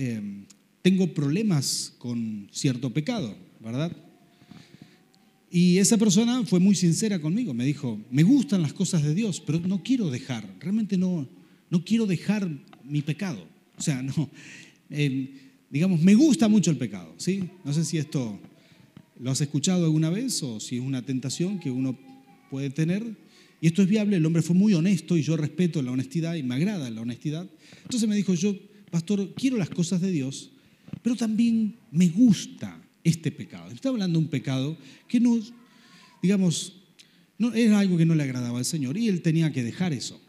Em, 0.00 0.44
tengo 0.80 1.12
problemas 1.12 1.92
con 1.98 2.46
cierto 2.52 2.94
pecado, 2.94 3.34
¿verdad? 3.58 3.90
Y 5.50 5.78
esa 5.78 5.98
persona 5.98 6.44
fue 6.44 6.60
muy 6.60 6.76
sincera 6.76 7.20
conmigo, 7.20 7.52
me 7.52 7.64
dijo, 7.64 8.00
me 8.08 8.22
gustan 8.22 8.62
las 8.62 8.72
cosas 8.72 9.02
de 9.02 9.12
Dios, 9.12 9.42
pero 9.44 9.58
no 9.58 9.82
quiero 9.82 10.08
dejar, 10.08 10.48
realmente 10.60 10.96
no, 10.96 11.28
no 11.68 11.84
quiero 11.84 12.06
dejar 12.06 12.48
mi 12.84 13.02
pecado. 13.02 13.44
O 13.76 13.82
sea, 13.82 14.00
no, 14.00 14.30
em, 14.88 15.26
digamos, 15.68 16.00
me 16.00 16.14
gusta 16.14 16.46
mucho 16.46 16.70
el 16.70 16.76
pecado, 16.76 17.12
¿sí? 17.16 17.50
No 17.64 17.72
sé 17.72 17.84
si 17.84 17.98
esto 17.98 18.38
lo 19.20 19.30
has 19.30 19.40
escuchado 19.40 19.84
alguna 19.84 20.10
vez 20.10 20.42
o 20.42 20.60
si 20.60 20.76
es 20.76 20.82
una 20.82 21.04
tentación 21.04 21.58
que 21.58 21.70
uno 21.70 21.98
puede 22.50 22.70
tener. 22.70 23.16
Y 23.60 23.66
esto 23.66 23.82
es 23.82 23.88
viable, 23.88 24.16
el 24.16 24.26
hombre 24.26 24.42
fue 24.42 24.54
muy 24.54 24.74
honesto 24.74 25.16
y 25.16 25.22
yo 25.22 25.36
respeto 25.36 25.82
la 25.82 25.90
honestidad 25.90 26.34
y 26.34 26.42
me 26.42 26.54
agrada 26.54 26.88
la 26.90 27.00
honestidad. 27.00 27.48
Entonces 27.82 28.08
me 28.08 28.14
dijo, 28.14 28.34
yo 28.34 28.54
pastor, 28.90 29.34
quiero 29.34 29.56
las 29.56 29.70
cosas 29.70 30.00
de 30.00 30.10
Dios, 30.10 30.50
pero 31.02 31.16
también 31.16 31.76
me 31.90 32.08
gusta 32.08 32.80
este 33.02 33.30
pecado. 33.30 33.70
Está 33.70 33.88
hablando 33.88 34.18
de 34.18 34.24
un 34.24 34.30
pecado 34.30 34.76
que 35.08 35.20
no, 35.20 35.38
digamos, 36.22 36.74
no, 37.38 37.52
era 37.54 37.78
algo 37.78 37.96
que 37.96 38.06
no 38.06 38.14
le 38.14 38.22
agradaba 38.22 38.58
al 38.58 38.64
Señor 38.64 38.96
y 38.96 39.08
él 39.08 39.22
tenía 39.22 39.52
que 39.52 39.62
dejar 39.62 39.92
eso. 39.92 40.20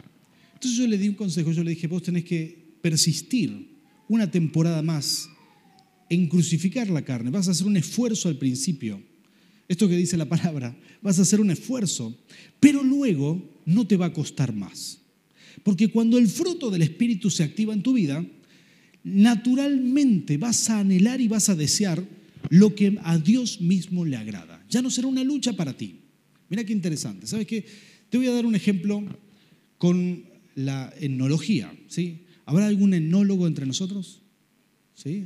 Entonces 0.54 0.78
yo 0.78 0.88
le 0.88 0.98
di 0.98 1.08
un 1.08 1.16
consejo, 1.16 1.52
yo 1.52 1.64
le 1.64 1.72
dije, 1.72 1.88
vos 1.88 2.04
tenés 2.04 2.26
que 2.26 2.76
persistir 2.82 3.70
una 4.08 4.30
temporada 4.30 4.82
más 4.82 5.30
en 6.10 6.28
crucificar 6.28 6.90
la 6.90 7.04
carne, 7.04 7.30
vas 7.30 7.48
a 7.48 7.52
hacer 7.52 7.68
un 7.68 7.78
esfuerzo 7.78 8.30
al 8.30 8.38
principio. 8.38 9.02
Esto 9.68 9.88
que 9.88 9.96
dice 9.96 10.18
la 10.18 10.28
palabra, 10.28 10.76
vas 11.02 11.20
a 11.20 11.22
hacer 11.22 11.40
un 11.40 11.52
esfuerzo, 11.52 12.18
pero 12.60 12.84
luego 12.84 13.62
no 13.66 13.86
te 13.86 13.98
va 13.98 14.08
a 14.08 14.14
costar 14.14 14.54
más. 14.54 15.00
Porque 15.64 15.90
cuando 15.90 16.18
el 16.18 16.28
fruto 16.28 16.72
del 16.72 16.82
Espíritu 16.82 17.30
se 17.30 17.44
activa 17.44 17.74
en 17.74 17.84
tu 17.84 17.94
vida, 17.94 18.26
naturalmente 19.04 20.38
vas 20.38 20.70
a 20.70 20.80
anhelar 20.80 21.22
y 21.22 21.28
vas 21.28 21.50
a 21.50 21.56
desear 21.56 22.04
lo 22.50 22.74
que 22.74 22.98
a 23.04 23.18
Dios 23.18 23.62
mismo 23.62 24.06
le 24.06 24.16
agrada. 24.16 24.66
Ya 24.70 24.82
no 24.82 24.90
será 24.90 25.08
una 25.08 25.24
lucha 25.24 25.54
para 25.54 25.76
ti. 25.76 26.00
Mira 26.50 26.64
qué 26.64 26.74
interesante. 26.74 27.28
¿Sabes 27.28 27.46
qué? 27.46 27.66
Te 28.10 28.18
voy 28.18 28.28
a 28.28 28.34
dar 28.34 28.46
un 28.46 28.56
ejemplo 28.56 29.04
con 29.78 30.24
la 30.56 30.94
etnología. 31.00 31.72
¿sí? 31.88 32.26
¿Habrá 32.46 32.68
algún 32.68 32.94
etnólogo 32.94 33.46
entre 33.46 33.66
nosotros? 33.66 34.22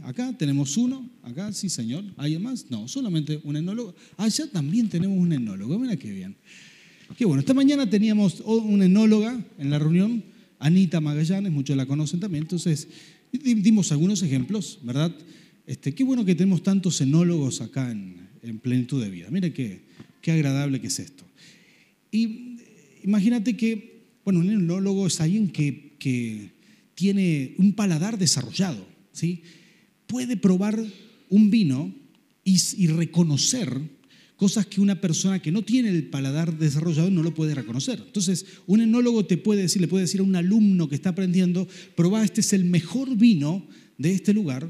Acá 0.04 0.36
tenemos 0.38 0.78
uno, 0.78 1.10
acá 1.24 1.52
sí, 1.52 1.70
señor. 1.70 2.04
¿Hay 2.18 2.38
más? 2.38 2.70
No, 2.70 2.88
solamente 2.88 3.40
un 3.44 3.56
etnólogo. 3.56 3.96
Allá 4.18 4.48
también 4.52 4.90
tenemos 4.90 5.18
un 5.18 5.34
etnólogo. 5.34 5.80
Mira 5.80 5.96
qué 5.98 6.12
bien. 6.12 6.36
Qué 7.18 7.26
bueno. 7.26 7.40
Esta 7.40 7.54
mañana 7.54 7.90
teníamos 7.90 8.42
una 8.46 8.86
etnóloga 8.86 9.40
en 9.58 9.70
la 9.70 9.80
reunión, 9.80 10.24
Anita 10.60 11.02
Magallanes, 11.02 11.52
muchos 11.52 11.76
la 11.76 11.86
conocen 11.86 12.20
también. 12.20 12.44
Entonces, 12.44 12.88
Dimos 13.42 13.92
algunos 13.92 14.22
ejemplos, 14.22 14.78
¿verdad? 14.84 15.12
Este, 15.66 15.96
qué 15.96 16.04
bueno 16.04 16.24
que 16.24 16.36
tenemos 16.36 16.62
tantos 16.62 17.02
enólogos 17.02 17.62
acá 17.62 17.90
en, 17.90 18.22
plenitud 18.62 19.02
de 19.02 19.10
vida. 19.10 19.30
Mire 19.32 19.54
qué, 19.54 19.82
qué 20.22 20.32
agradable 20.32 20.80
que 20.80 20.88
es 20.88 21.00
esto. 21.00 21.24
Y 22.12 22.58
imagínate 23.04 23.58
que, 23.58 24.04
bueno, 24.24 24.42
un 24.42 24.50
enólogo 24.52 25.08
es 25.08 25.20
alguien 25.20 25.50
que, 25.50 25.94
que 25.98 26.52
tiene 26.94 27.56
un 27.58 27.74
paladar 27.74 28.20
desarrollado, 28.20 28.86
¿sí? 29.12 29.42
Puede 30.08 30.38
probar 30.38 30.84
un 31.30 31.50
vino 31.50 31.94
y, 32.44 32.88
reconocer 32.88 33.82
cosas 34.36 34.66
que 34.66 34.82
una 34.82 35.00
persona 35.00 35.42
que 35.42 35.52
no 35.52 35.62
tiene 35.62 35.90
el 35.90 36.08
paladar 36.08 36.58
desarrollado 36.58 37.10
no 37.10 37.24
lo 37.24 37.34
puede 37.34 37.56
reconocer. 37.56 38.04
Entonces, 38.06 38.46
un 38.68 38.82
enólogo 38.82 39.26
te 39.26 39.38
puede 39.38 39.62
decir, 39.62 39.82
le 39.82 39.88
puede 39.88 40.04
decir 40.04 40.20
a 40.20 40.24
un 40.24 40.36
alumno 40.36 40.90
que 40.90 40.96
está 40.96 41.10
aprendiendo, 41.10 41.68
probá, 41.96 42.24
este 42.24 42.42
es 42.42 42.52
el 42.54 42.66
mejor 42.66 43.16
vino 43.16 43.66
de 43.98 44.12
este 44.12 44.34
lugar, 44.34 44.70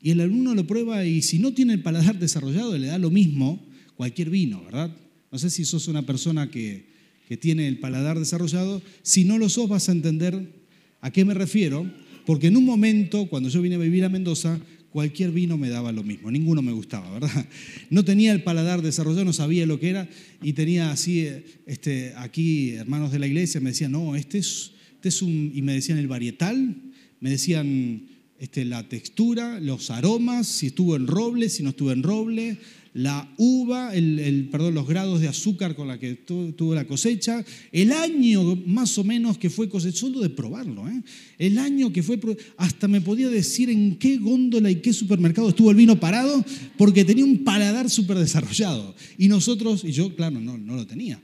y 0.00 0.10
el 0.10 0.20
alumno 0.20 0.54
lo 0.54 0.66
prueba 0.66 1.04
y 1.04 1.22
si 1.22 1.38
no 1.38 1.52
tiene 1.52 1.72
el 1.72 1.82
paladar 1.82 2.18
desarrollado, 2.18 2.78
le 2.78 2.86
da 2.86 2.98
lo 2.98 3.10
mismo 3.10 3.66
cualquier 3.96 4.30
vino, 4.30 4.62
¿verdad? 4.64 4.96
No 5.32 5.38
sé 5.38 5.50
si 5.50 5.64
sos 5.64 5.88
una 5.88 6.06
persona 6.06 6.50
que, 6.50 6.86
que 7.26 7.36
tiene 7.36 7.66
el 7.66 7.80
paladar 7.80 8.18
desarrollado, 8.18 8.80
si 9.02 9.24
no 9.24 9.38
lo 9.38 9.48
sos 9.48 9.68
vas 9.68 9.88
a 9.88 9.92
entender 9.92 10.54
a 11.00 11.10
qué 11.10 11.24
me 11.24 11.34
refiero, 11.34 11.90
porque 12.28 12.48
en 12.48 12.58
un 12.58 12.66
momento, 12.66 13.26
cuando 13.30 13.48
yo 13.48 13.62
vine 13.62 13.76
a 13.76 13.78
vivir 13.78 14.04
a 14.04 14.10
Mendoza, 14.10 14.60
cualquier 14.90 15.30
vino 15.30 15.56
me 15.56 15.70
daba 15.70 15.92
lo 15.92 16.02
mismo, 16.02 16.30
ninguno 16.30 16.60
me 16.60 16.72
gustaba, 16.72 17.10
¿verdad? 17.10 17.46
No 17.88 18.04
tenía 18.04 18.32
el 18.32 18.42
paladar 18.42 18.82
desarrollado, 18.82 19.24
no 19.24 19.32
sabía 19.32 19.64
lo 19.64 19.80
que 19.80 19.88
era 19.88 20.10
y 20.42 20.52
tenía 20.52 20.90
así, 20.90 21.26
este, 21.64 22.12
aquí 22.16 22.72
hermanos 22.72 23.12
de 23.12 23.18
la 23.18 23.26
iglesia 23.26 23.62
me 23.62 23.70
decían, 23.70 23.92
no, 23.92 24.14
este 24.14 24.36
es, 24.36 24.72
este 24.96 25.08
es 25.08 25.22
un, 25.22 25.52
y 25.54 25.62
me 25.62 25.72
decían 25.72 25.96
el 25.96 26.06
varietal, 26.06 26.76
me 27.18 27.30
decían 27.30 28.02
este, 28.38 28.66
la 28.66 28.86
textura, 28.86 29.58
los 29.58 29.90
aromas, 29.90 30.48
si 30.48 30.66
estuvo 30.66 30.96
en 30.96 31.06
roble, 31.06 31.48
si 31.48 31.62
no 31.62 31.70
estuvo 31.70 31.92
en 31.92 32.02
roble, 32.02 32.58
la 32.94 33.32
uva, 33.36 33.94
el, 33.94 34.48
perdón, 34.50 34.74
los 34.74 34.86
grados 34.86 35.20
de 35.20 35.28
azúcar 35.28 35.74
con 35.74 35.88
la 35.88 35.98
que 35.98 36.14
tuvo 36.14 36.74
la 36.74 36.86
cosecha, 36.86 37.44
el 37.70 37.92
año 37.92 38.56
más 38.66 38.96
o 38.98 39.04
menos 39.04 39.38
que 39.38 39.50
fue 39.50 39.68
cosecha, 39.68 39.98
solo 39.98 40.20
de 40.20 40.30
probarlo, 40.30 40.88
¿eh? 40.88 41.02
el 41.38 41.58
año 41.58 41.92
que 41.92 42.02
fue, 42.02 42.18
hasta 42.56 42.88
me 42.88 43.00
podía 43.00 43.28
decir 43.28 43.70
en 43.70 43.96
qué 43.96 44.16
góndola 44.16 44.70
y 44.70 44.76
qué 44.76 44.92
supermercado 44.92 45.50
estuvo 45.50 45.70
el 45.70 45.76
vino 45.76 46.00
parado, 46.00 46.44
porque 46.76 47.04
tenía 47.04 47.24
un 47.24 47.44
paladar 47.44 47.90
súper 47.90 48.18
desarrollado. 48.18 48.94
Y 49.16 49.28
nosotros, 49.28 49.84
y 49.84 49.92
yo, 49.92 50.14
claro, 50.14 50.40
no, 50.40 50.58
no 50.58 50.76
lo 50.76 50.86
tenía. 50.86 51.22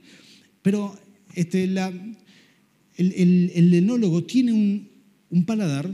Pero 0.61 0.97
este, 1.33 1.63
el, 1.65 1.77
el, 2.97 3.51
el, 3.53 3.73
enólogo 3.73 4.23
tiene 4.23 4.53
un, 4.53 4.89
un 5.29 5.45
paladar 5.45 5.89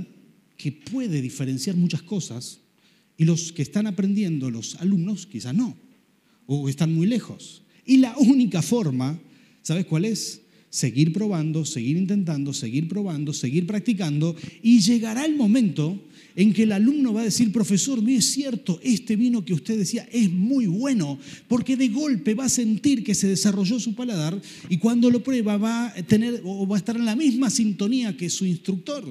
que 0.58 0.72
puede 0.72 1.22
diferenciar 1.22 1.76
muchas 1.76 2.04
cosas 2.04 2.60
y 3.22 3.26
los 3.26 3.52
que 3.52 3.62
están 3.62 3.86
aprendiendo, 3.86 4.50
los 4.50 4.78
alumnos, 4.78 5.28
quizás 5.28 5.54
no, 5.54 5.78
o 6.48 6.68
están 6.68 6.92
muy 6.92 7.06
lejos. 7.06 7.62
Y 7.86 7.98
la 7.98 8.18
única 8.18 8.64
forma, 8.64 9.22
¿sabes 9.62 9.86
cuál 9.86 10.06
es? 10.06 10.42
Seguir 10.72 11.14
probando, 11.14 11.64
seguir 11.64 11.98
intentando, 11.98 12.52
seguir 12.52 12.88
probando, 12.88 13.32
seguir 13.32 13.68
practicando, 13.68 14.36
y 14.64 14.80
llegará 14.80 15.24
el 15.24 15.36
momento 15.36 16.02
en 16.36 16.52
que 16.52 16.64
el 16.64 16.72
alumno 16.72 17.14
va 17.14 17.22
a 17.22 17.26
decir, 17.26 17.52
profesor, 17.52 18.02
mire, 18.02 18.18
es 18.18 18.32
cierto, 18.32 18.80
este 18.82 19.16
vino 19.16 19.46
que 19.46 19.54
usted 19.54 19.78
decía 19.78 20.08
es 20.12 20.32
muy 20.32 20.66
bueno, 20.66 21.20
porque 21.48 21.78
de 21.78 21.90
golpe 21.90 22.34
va 22.34 22.46
a 22.46 22.50
sentir 22.50 23.04
que 23.04 23.14
se 23.14 23.28
desarrolló 23.28 23.80
su 23.80 23.94
paladar 23.94 24.42
y 24.68 24.78
cuando 24.78 25.12
lo 25.12 25.24
prueba 25.24 25.58
va 25.58 25.90
a 25.90 25.94
tener 26.04 26.42
o 26.44 26.68
va 26.68 26.78
a 26.78 26.80
estar 26.80 26.96
en 26.96 27.06
la 27.06 27.16
misma 27.16 27.52
sintonía 27.52 28.18
que 28.18 28.32
su 28.32 28.48
instructor. 28.48 29.06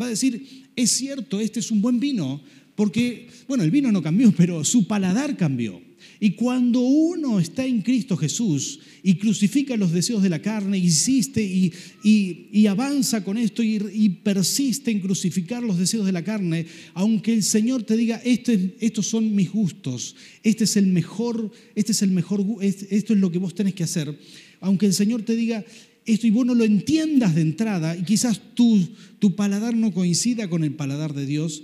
Va 0.00 0.06
a 0.06 0.10
decir, 0.10 0.64
es 0.74 0.90
cierto, 0.90 1.38
este 1.38 1.60
es 1.60 1.70
un 1.70 1.80
buen 1.80 2.00
vino, 2.00 2.42
porque, 2.82 3.28
bueno, 3.46 3.62
el 3.62 3.70
vino 3.70 3.92
no 3.92 4.02
cambió, 4.02 4.32
pero 4.36 4.64
su 4.64 4.88
paladar 4.88 5.36
cambió. 5.36 5.80
Y 6.18 6.32
cuando 6.32 6.80
uno 6.80 7.38
está 7.38 7.64
en 7.64 7.80
Cristo 7.80 8.16
Jesús 8.16 8.80
y 9.04 9.14
crucifica 9.14 9.76
los 9.76 9.92
deseos 9.92 10.20
de 10.20 10.28
la 10.28 10.42
carne, 10.42 10.78
insiste 10.78 11.40
y, 11.44 12.66
avanza 12.66 13.22
con 13.22 13.38
esto 13.38 13.62
y, 13.62 14.08
persiste 14.24 14.90
en 14.90 14.98
crucificar 14.98 15.62
los 15.62 15.78
deseos 15.78 16.04
de 16.04 16.10
la 16.10 16.24
carne, 16.24 16.66
aunque 16.94 17.32
el 17.32 17.44
Señor 17.44 17.84
te 17.84 17.96
diga, 17.96 18.20
este, 18.24 18.74
estos 18.80 19.06
son 19.06 19.32
mis 19.32 19.52
gustos, 19.52 20.16
este 20.42 20.64
es 20.64 20.76
el 20.76 20.88
mejor, 20.88 21.52
este 21.76 21.92
es 21.92 22.02
el 22.02 22.10
mejor, 22.10 22.44
esto 22.60 23.12
es 23.14 23.20
lo 23.20 23.30
que 23.30 23.38
vos 23.38 23.54
tenés 23.54 23.74
que 23.74 23.84
hacer, 23.84 24.18
aunque 24.58 24.86
el 24.86 24.92
Señor 24.92 25.22
te 25.22 25.36
diga, 25.36 25.64
esto 26.04 26.26
y 26.26 26.30
vos 26.30 26.44
no 26.44 26.56
lo 26.56 26.64
entiendas 26.64 27.36
de 27.36 27.42
entrada 27.42 27.96
y 27.96 28.02
quizás 28.02 28.40
tu, 28.54 28.88
tu 29.20 29.36
paladar 29.36 29.76
no 29.76 29.92
coincida 29.92 30.50
con 30.50 30.64
el 30.64 30.74
paladar 30.74 31.14
de 31.14 31.26
Dios, 31.26 31.62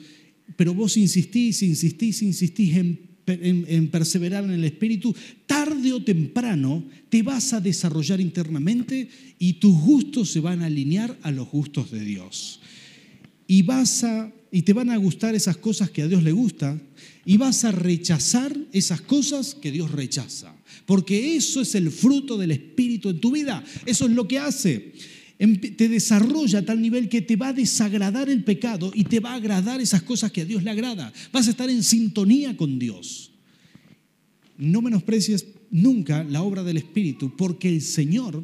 pero 0.56 0.74
vos 0.74 0.96
insistís, 0.96 1.62
insistís, 1.62 2.22
insistís 2.22 2.76
en, 2.76 3.88
perseverar 3.90 4.44
en 4.44 4.52
el 4.52 4.64
Espíritu, 4.64 5.14
tarde 5.46 5.92
o 5.92 6.02
temprano 6.02 6.84
te 7.08 7.22
vas 7.22 7.52
a 7.52 7.60
desarrollar 7.60 8.20
internamente 8.20 9.08
y 9.38 9.54
tus 9.54 9.78
gustos 9.78 10.30
se 10.30 10.40
van 10.40 10.62
a 10.62 10.66
alinear 10.66 11.16
a 11.22 11.30
los 11.30 11.48
gustos 11.48 11.90
de 11.90 12.00
Dios. 12.00 12.60
Y, 13.46 13.62
vas 13.62 14.04
a, 14.04 14.32
y 14.50 14.62
te 14.62 14.72
van 14.72 14.90
a 14.90 14.96
gustar 14.96 15.34
esas 15.34 15.56
cosas 15.56 15.90
que 15.90 16.02
a 16.02 16.08
Dios 16.08 16.22
le 16.22 16.32
gusta 16.32 16.80
y 17.24 17.36
vas 17.36 17.64
a 17.64 17.72
rechazar 17.72 18.56
esas 18.72 19.00
cosas 19.02 19.54
que 19.54 19.70
Dios 19.70 19.92
rechaza. 19.92 20.54
Porque 20.86 21.36
eso 21.36 21.60
es 21.60 21.74
el 21.74 21.90
fruto 21.90 22.38
del 22.38 22.50
Espíritu 22.50 23.10
en 23.10 23.20
tu 23.20 23.30
vida. 23.30 23.62
Eso 23.84 24.06
es 24.06 24.12
lo 24.12 24.26
que 24.26 24.38
hace 24.38 24.92
te 25.38 25.88
desarrolla 25.88 26.58
a 26.58 26.64
tal 26.64 26.82
nivel 26.82 27.08
que 27.08 27.22
te 27.22 27.36
va 27.36 27.48
a 27.48 27.52
desagradar 27.52 28.28
el 28.28 28.42
pecado 28.42 28.90
y 28.92 29.04
te 29.04 29.20
va 29.20 29.32
a 29.32 29.36
agradar 29.36 29.80
esas 29.80 30.02
cosas 30.02 30.32
que 30.32 30.40
a 30.40 30.44
Dios 30.44 30.64
le 30.64 30.70
agrada. 30.70 31.12
Vas 31.32 31.46
a 31.46 31.50
estar 31.50 31.70
en 31.70 31.84
sintonía 31.84 32.56
con 32.56 32.78
Dios. 32.78 33.30
No 34.56 34.82
menosprecies 34.82 35.46
nunca 35.70 36.24
la 36.24 36.42
obra 36.42 36.64
del 36.64 36.78
Espíritu, 36.78 37.36
porque 37.36 37.68
el 37.68 37.82
Señor, 37.82 38.42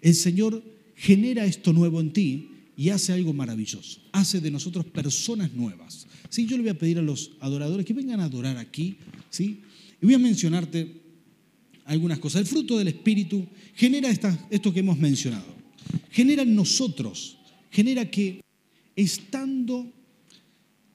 el 0.00 0.14
Señor 0.14 0.64
genera 0.96 1.44
esto 1.44 1.74
nuevo 1.74 2.00
en 2.00 2.10
ti 2.10 2.48
y 2.74 2.88
hace 2.88 3.12
algo 3.12 3.34
maravilloso. 3.34 4.00
Hace 4.12 4.40
de 4.40 4.50
nosotros 4.50 4.86
personas 4.86 5.52
nuevas. 5.52 6.06
¿Sí? 6.30 6.46
Yo 6.46 6.56
le 6.56 6.62
voy 6.62 6.70
a 6.70 6.78
pedir 6.78 6.98
a 6.98 7.02
los 7.02 7.32
adoradores 7.40 7.84
que 7.84 7.92
vengan 7.92 8.20
a 8.20 8.24
adorar 8.24 8.56
aquí. 8.56 8.96
¿sí? 9.28 9.60
Y 10.00 10.06
voy 10.06 10.14
a 10.14 10.18
mencionarte 10.18 11.02
algunas 11.84 12.18
cosas. 12.18 12.40
El 12.40 12.46
fruto 12.46 12.78
del 12.78 12.88
Espíritu 12.88 13.46
genera 13.74 14.08
esto 14.08 14.72
que 14.72 14.80
hemos 14.80 14.96
mencionado 14.98 15.59
genera 16.10 16.42
en 16.42 16.54
nosotros, 16.54 17.38
genera 17.70 18.10
que 18.10 18.40
estando, 18.96 19.86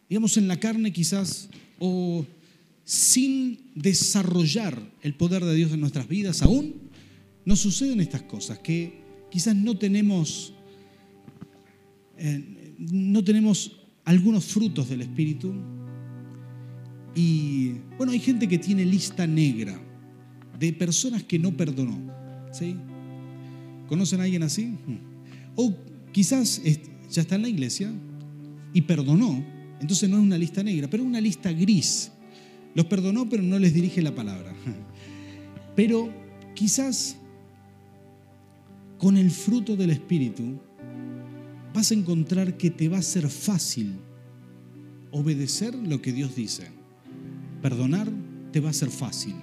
digamos, 0.09 0.37
en 0.37 0.47
la 0.47 0.59
carne 0.59 0.91
quizás, 0.91 1.49
o 1.79 2.25
sin 2.83 3.59
desarrollar 3.73 4.79
el 5.01 5.15
poder 5.15 5.43
de 5.43 5.55
Dios 5.55 5.71
en 5.71 5.81
nuestras 5.81 6.07
vidas 6.07 6.41
aún, 6.41 6.75
nos 7.45 7.59
suceden 7.59 7.99
estas 7.99 8.23
cosas, 8.23 8.59
que 8.59 9.01
quizás 9.29 9.55
no 9.55 9.77
tenemos, 9.77 10.53
eh, 12.17 12.75
no 12.77 13.23
tenemos 13.23 13.71
algunos 14.03 14.45
frutos 14.45 14.89
del 14.89 15.01
Espíritu. 15.01 15.53
Y 17.15 17.71
bueno, 17.97 18.11
hay 18.11 18.19
gente 18.19 18.47
que 18.47 18.57
tiene 18.57 18.85
lista 18.85 19.25
negra 19.27 19.79
de 20.59 20.73
personas 20.73 21.23
que 21.23 21.39
no 21.39 21.55
perdonó. 21.55 21.99
¿sí? 22.51 22.75
¿Conocen 23.87 24.19
a 24.19 24.23
alguien 24.23 24.43
así? 24.43 24.75
O 25.55 25.73
quizás 26.11 26.61
ya 27.09 27.21
está 27.21 27.35
en 27.35 27.43
la 27.43 27.49
iglesia 27.49 27.91
y 28.73 28.81
perdonó, 28.81 29.43
entonces 29.79 30.09
no 30.09 30.17
es 30.17 30.23
una 30.23 30.37
lista 30.37 30.63
negra, 30.63 30.89
pero 30.89 31.03
es 31.03 31.09
una 31.09 31.21
lista 31.21 31.51
gris. 31.51 32.11
Los 32.73 32.85
perdonó, 32.87 33.29
pero 33.29 33.41
no 33.43 33.57
les 33.57 33.73
dirige 33.73 34.01
la 34.01 34.13
palabra. 34.13 34.53
Pero 35.75 36.09
quizás 36.53 37.17
con 38.97 39.17
el 39.17 39.29
fruto 39.29 39.75
del 39.75 39.89
Espíritu 39.89 40.59
vas 41.73 41.91
a 41.91 41.93
encontrar 41.93 42.55
que 42.55 42.71
te 42.71 42.87
va 42.87 42.97
a 42.97 43.01
ser 43.01 43.27
fácil 43.29 43.95
obedecer 45.11 45.75
lo 45.75 46.01
que 46.01 46.13
Dios 46.13 46.35
dice. 46.35 46.67
Perdonar 47.61 48.09
te 48.51 48.61
va 48.61 48.69
a 48.69 48.73
ser 48.73 48.89
fácil. 48.89 49.35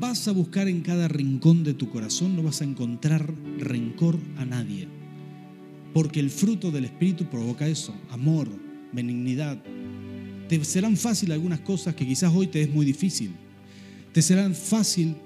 Vas 0.00 0.28
a 0.28 0.32
buscar 0.32 0.68
en 0.68 0.82
cada 0.82 1.08
rincón 1.08 1.64
de 1.64 1.72
tu 1.72 1.88
corazón, 1.88 2.36
no 2.36 2.42
vas 2.42 2.60
a 2.60 2.64
encontrar 2.64 3.32
rencor 3.58 4.18
a 4.36 4.44
nadie. 4.44 4.88
Porque 5.94 6.20
el 6.20 6.28
fruto 6.28 6.70
del 6.70 6.84
Espíritu 6.84 7.24
provoca 7.24 7.66
eso, 7.66 7.94
amor, 8.10 8.48
benignidad. 8.92 9.62
Te 10.48 10.62
serán 10.64 10.98
fácil 10.98 11.32
algunas 11.32 11.60
cosas 11.60 11.94
que 11.94 12.06
quizás 12.06 12.32
hoy 12.34 12.48
te 12.48 12.60
es 12.60 12.70
muy 12.70 12.84
difícil. 12.84 13.30
Te 14.12 14.20
serán 14.20 14.54
fácil, 14.54 15.16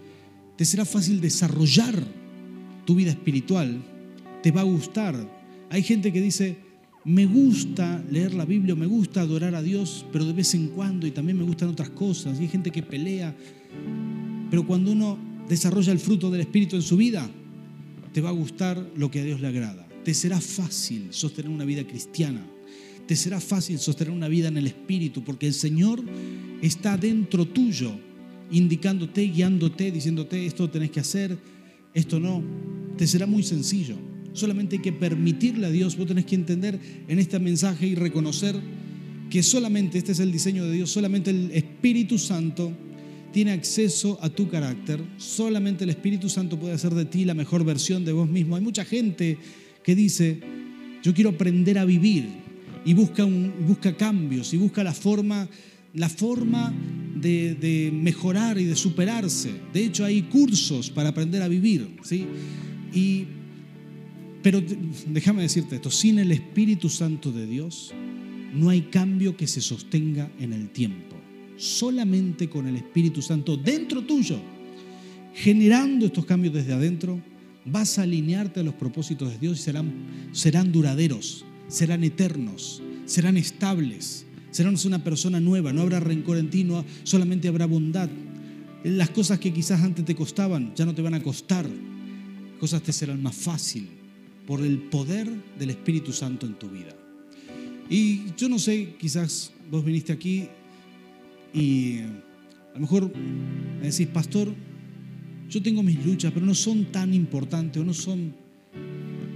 te 0.56 0.64
será 0.64 0.85
fácil 0.85 1.20
desarrollar 1.20 1.94
tu 2.87 2.94
vida 2.94 3.11
espiritual. 3.11 3.83
Te 4.42 4.52
va 4.52 4.61
a 4.61 4.64
gustar. 4.64 5.16
Hay 5.68 5.83
gente 5.83 6.12
que 6.12 6.20
dice, 6.20 6.59
me 7.04 7.26
gusta 7.26 8.04
leer 8.09 8.35
la 8.35 8.44
Biblia, 8.44 8.76
me 8.76 8.87
gusta 8.87 9.22
adorar 9.22 9.56
a 9.56 9.62
Dios, 9.62 10.06
pero 10.12 10.24
de 10.24 10.33
vez 10.33 10.54
en 10.54 10.68
cuando 10.68 11.06
y 11.09 11.11
también 11.11 11.38
me 11.38 11.44
gustan 11.44 11.70
otras 11.70 11.90
cosas. 11.90 12.38
Y 12.38 12.42
hay 12.42 12.48
gente 12.48 12.70
que 12.70 12.83
pelea 12.83 13.35
pero 14.51 14.67
cuando 14.67 14.93
uno 14.93 15.17
desarrolla 15.49 15.93
el 15.93 15.99
fruto 15.99 16.31
del 16.31 16.43
Espíritu 16.43 16.77
en 16.77 16.83
su 16.83 16.97
vida, 16.97 17.31
te 18.13 18.21
va 18.21 18.31
a 18.31 18.33
gustar 18.33 18.91
lo 18.97 19.11
que 19.11 19.21
a 19.21 19.25
Dios 19.25 19.41
le 19.41 19.47
agrada. 19.47 19.89
Te 20.05 20.15
será 20.15 20.41
fácil 20.41 21.09
sostener 21.11 21.51
una 21.51 21.65
vida 21.65 21.87
cristiana. 21.87 22.45
Te 23.07 23.17
será 23.17 23.41
fácil 23.41 23.79
sostener 23.79 24.13
una 24.13 24.29
vida 24.29 24.49
en 24.49 24.57
el 24.57 24.67
Espíritu, 24.67 25.23
porque 25.23 25.47
el 25.47 25.55
Señor 25.55 26.03
está 26.63 26.97
dentro 26.97 27.47
tuyo, 27.47 27.93
indicándote, 28.51 29.23
guiándote, 29.23 29.91
diciéndote, 29.91 30.47
esto 30.47 30.69
tenés 30.69 30.91
que 30.91 31.01
hacer, 31.01 31.39
esto 31.95 32.19
no. 32.19 32.43
Te 32.97 33.07
será 33.07 33.27
muy 33.27 33.43
sencillo. 33.43 33.97
Solamente 34.33 34.77
hay 34.77 34.83
que 34.83 34.93
permitirle 34.93 35.67
a 35.67 35.71
Dios. 35.71 35.97
Vos 35.97 36.07
tenés 36.07 36.25
que 36.25 36.35
entender 36.35 36.79
en 37.09 37.19
este 37.19 37.39
mensaje 37.39 37.87
y 37.87 37.95
reconocer 37.95 38.57
que 39.29 39.43
solamente, 39.43 39.99
este 39.99 40.13
es 40.13 40.21
el 40.21 40.33
diseño 40.33 40.65
de 40.65 40.73
Dios, 40.73 40.91
solamente 40.91 41.31
el 41.31 41.51
Espíritu 41.53 42.19
Santo 42.19 42.73
tiene 43.33 43.53
acceso 43.53 44.19
a 44.21 44.29
tu 44.29 44.49
carácter. 44.49 45.01
Solamente 45.16 45.85
el 45.85 45.90
Espíritu 45.90 46.29
Santo 46.29 46.59
puede 46.59 46.75
hacer 46.75 46.95
de 46.95 47.05
ti 47.05 47.25
la 47.25 47.35
mejor 47.35 47.64
versión 47.64 48.05
de 48.05 48.12
vos 48.12 48.29
mismo. 48.29 48.57
Hay 48.57 48.62
mucha 48.62 48.85
gente 48.85 49.38
que 49.83 49.95
dice, 49.95 50.40
yo 51.03 51.14
quiero 51.14 51.31
aprender 51.31 51.79
a 51.79 51.85
vivir 51.85 52.29
y 52.85 52.95
busca, 52.95 53.25
un, 53.25 53.53
busca 53.66 53.97
cambios 53.97 54.53
y 54.55 54.57
busca 54.57 54.83
la 54.83 54.93
forma, 54.93 55.49
la 55.95 56.09
forma 56.09 56.73
de, 57.16 57.55
de, 57.55 57.90
mejorar 57.93 58.59
y 58.59 58.64
de 58.64 58.77
superarse. 58.77 59.53
De 59.73 59.85
hecho, 59.85 60.05
hay 60.05 60.23
cursos 60.23 60.90
para 60.90 61.11
aprender 61.11 61.43
a 61.43 61.49
vivir. 61.49 61.97
¿sí? 62.03 62.27
Y, 62.93 63.27
pero 64.43 64.62
déjame 65.07 65.43
decirte 65.43 65.77
esto, 65.77 65.90
sin 65.90 66.19
el 66.19 66.33
Espíritu 66.33 66.88
Santo 66.88 67.33
de 67.33 67.47
Dios 67.47 67.93
no 68.55 68.69
hay 68.69 68.83
cambio 68.83 69.37
que 69.37 69.47
se 69.47 69.61
sostenga 69.61 70.29
en 70.40 70.53
el 70.53 70.71
tiempo 70.71 71.19
solamente 71.61 72.49
con 72.49 72.66
el 72.66 72.77
Espíritu 72.77 73.20
Santo 73.20 73.57
dentro 73.57 74.03
tuyo, 74.03 74.40
generando 75.35 76.07
estos 76.07 76.25
cambios 76.25 76.55
desde 76.55 76.73
adentro, 76.73 77.20
vas 77.66 77.99
a 77.99 78.03
alinearte 78.03 78.61
a 78.61 78.62
los 78.62 78.75
propósitos 78.75 79.31
de 79.31 79.38
Dios 79.38 79.61
y 79.61 79.62
serán, 80.33 80.73
duraderos, 80.73 81.44
serán 81.68 82.03
eternos, 82.03 82.83
serán 83.05 83.37
estables, 83.37 84.25
serán 84.51 84.75
una 84.87 85.05
persona 85.05 85.38
nueva, 85.38 85.73
no 85.73 85.83
habrá 85.83 86.01
rencor 86.01 86.38
en 86.38 86.49
ti, 86.49 86.66
solamente 87.03 87.49
habrá 87.49 87.66
bondad. 87.66 88.09
Las 88.83 89.11
cosas 89.11 89.38
que 89.38 89.53
quizás 89.53 89.83
antes 89.83 90.07
te 90.07 90.14
costaban 90.14 90.73
ya 90.75 90.87
no 90.87 90.94
te 90.94 91.03
van 91.03 91.12
a 91.12 91.23
costar, 91.23 91.66
cosas 92.59 92.83
te 92.83 92.92
serán 92.94 93.23
más 93.23 93.37
fácil 93.37 93.87
por 94.46 94.62
el 94.62 94.79
poder 94.79 95.31
del 95.59 95.70
Espíritu 95.70 96.12
Santo 96.12 96.46
en 96.46 96.59
tu 96.59 96.70
vida. 96.70 96.96
Y 97.90 98.35
yo 98.38 98.49
no 98.49 98.59
sé, 98.59 98.94
quizás 98.99 99.53
vos 99.70 99.85
viniste 99.85 100.12
aquí 100.12 100.49
y 101.53 102.01
a 102.01 102.75
lo 102.75 102.81
mejor 102.81 103.13
me 103.17 103.91
decís, 103.91 104.07
pastor, 104.09 104.55
yo 105.49 105.63
tengo 105.63 105.83
mis 105.83 106.05
luchas, 106.05 106.33
pero 106.33 106.47
no 106.47 106.55
son 106.55 106.87
tan 106.87 107.13
importantes 107.13 107.83
o 107.83 107.85
no 107.85 107.95
son 107.95 108.33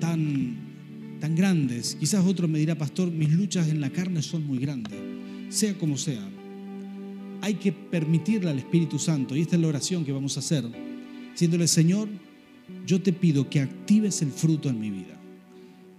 tan, 0.00 1.18
tan 1.20 1.34
grandes. 1.34 1.96
Quizás 1.98 2.24
otro 2.24 2.46
me 2.46 2.58
dirá, 2.58 2.76
pastor, 2.76 3.10
mis 3.10 3.32
luchas 3.32 3.68
en 3.68 3.80
la 3.80 3.90
carne 3.90 4.22
son 4.22 4.46
muy 4.46 4.58
grandes. 4.58 4.98
Sea 5.48 5.74
como 5.74 5.96
sea, 5.96 6.26
hay 7.40 7.54
que 7.54 7.72
permitirle 7.72 8.50
al 8.50 8.58
Espíritu 8.58 8.98
Santo, 8.98 9.36
y 9.36 9.40
esta 9.40 9.56
es 9.56 9.62
la 9.62 9.68
oración 9.68 10.04
que 10.04 10.12
vamos 10.12 10.36
a 10.36 10.40
hacer, 10.40 10.64
diciéndole, 11.32 11.66
Señor, 11.66 12.08
yo 12.86 13.02
te 13.02 13.12
pido 13.12 13.48
que 13.50 13.60
actives 13.60 14.22
el 14.22 14.30
fruto 14.30 14.68
en 14.68 14.80
mi 14.80 14.90
vida 14.90 15.23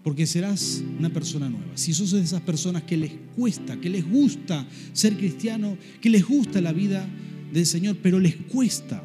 porque 0.05 0.27
serás 0.27 0.83
una 0.99 1.09
persona 1.09 1.49
nueva. 1.49 1.71
Si 1.73 1.91
sos 1.91 2.11
de 2.11 2.21
esas 2.21 2.41
personas 2.41 2.83
que 2.83 2.95
les 2.95 3.11
cuesta, 3.35 3.81
que 3.81 3.89
les 3.89 4.07
gusta 4.07 4.67
ser 4.93 5.17
cristiano, 5.17 5.79
que 5.99 6.11
les 6.11 6.23
gusta 6.23 6.61
la 6.61 6.73
vida 6.73 7.09
del 7.51 7.65
Señor, 7.65 7.97
pero 8.03 8.19
les 8.19 8.35
cuesta, 8.35 9.03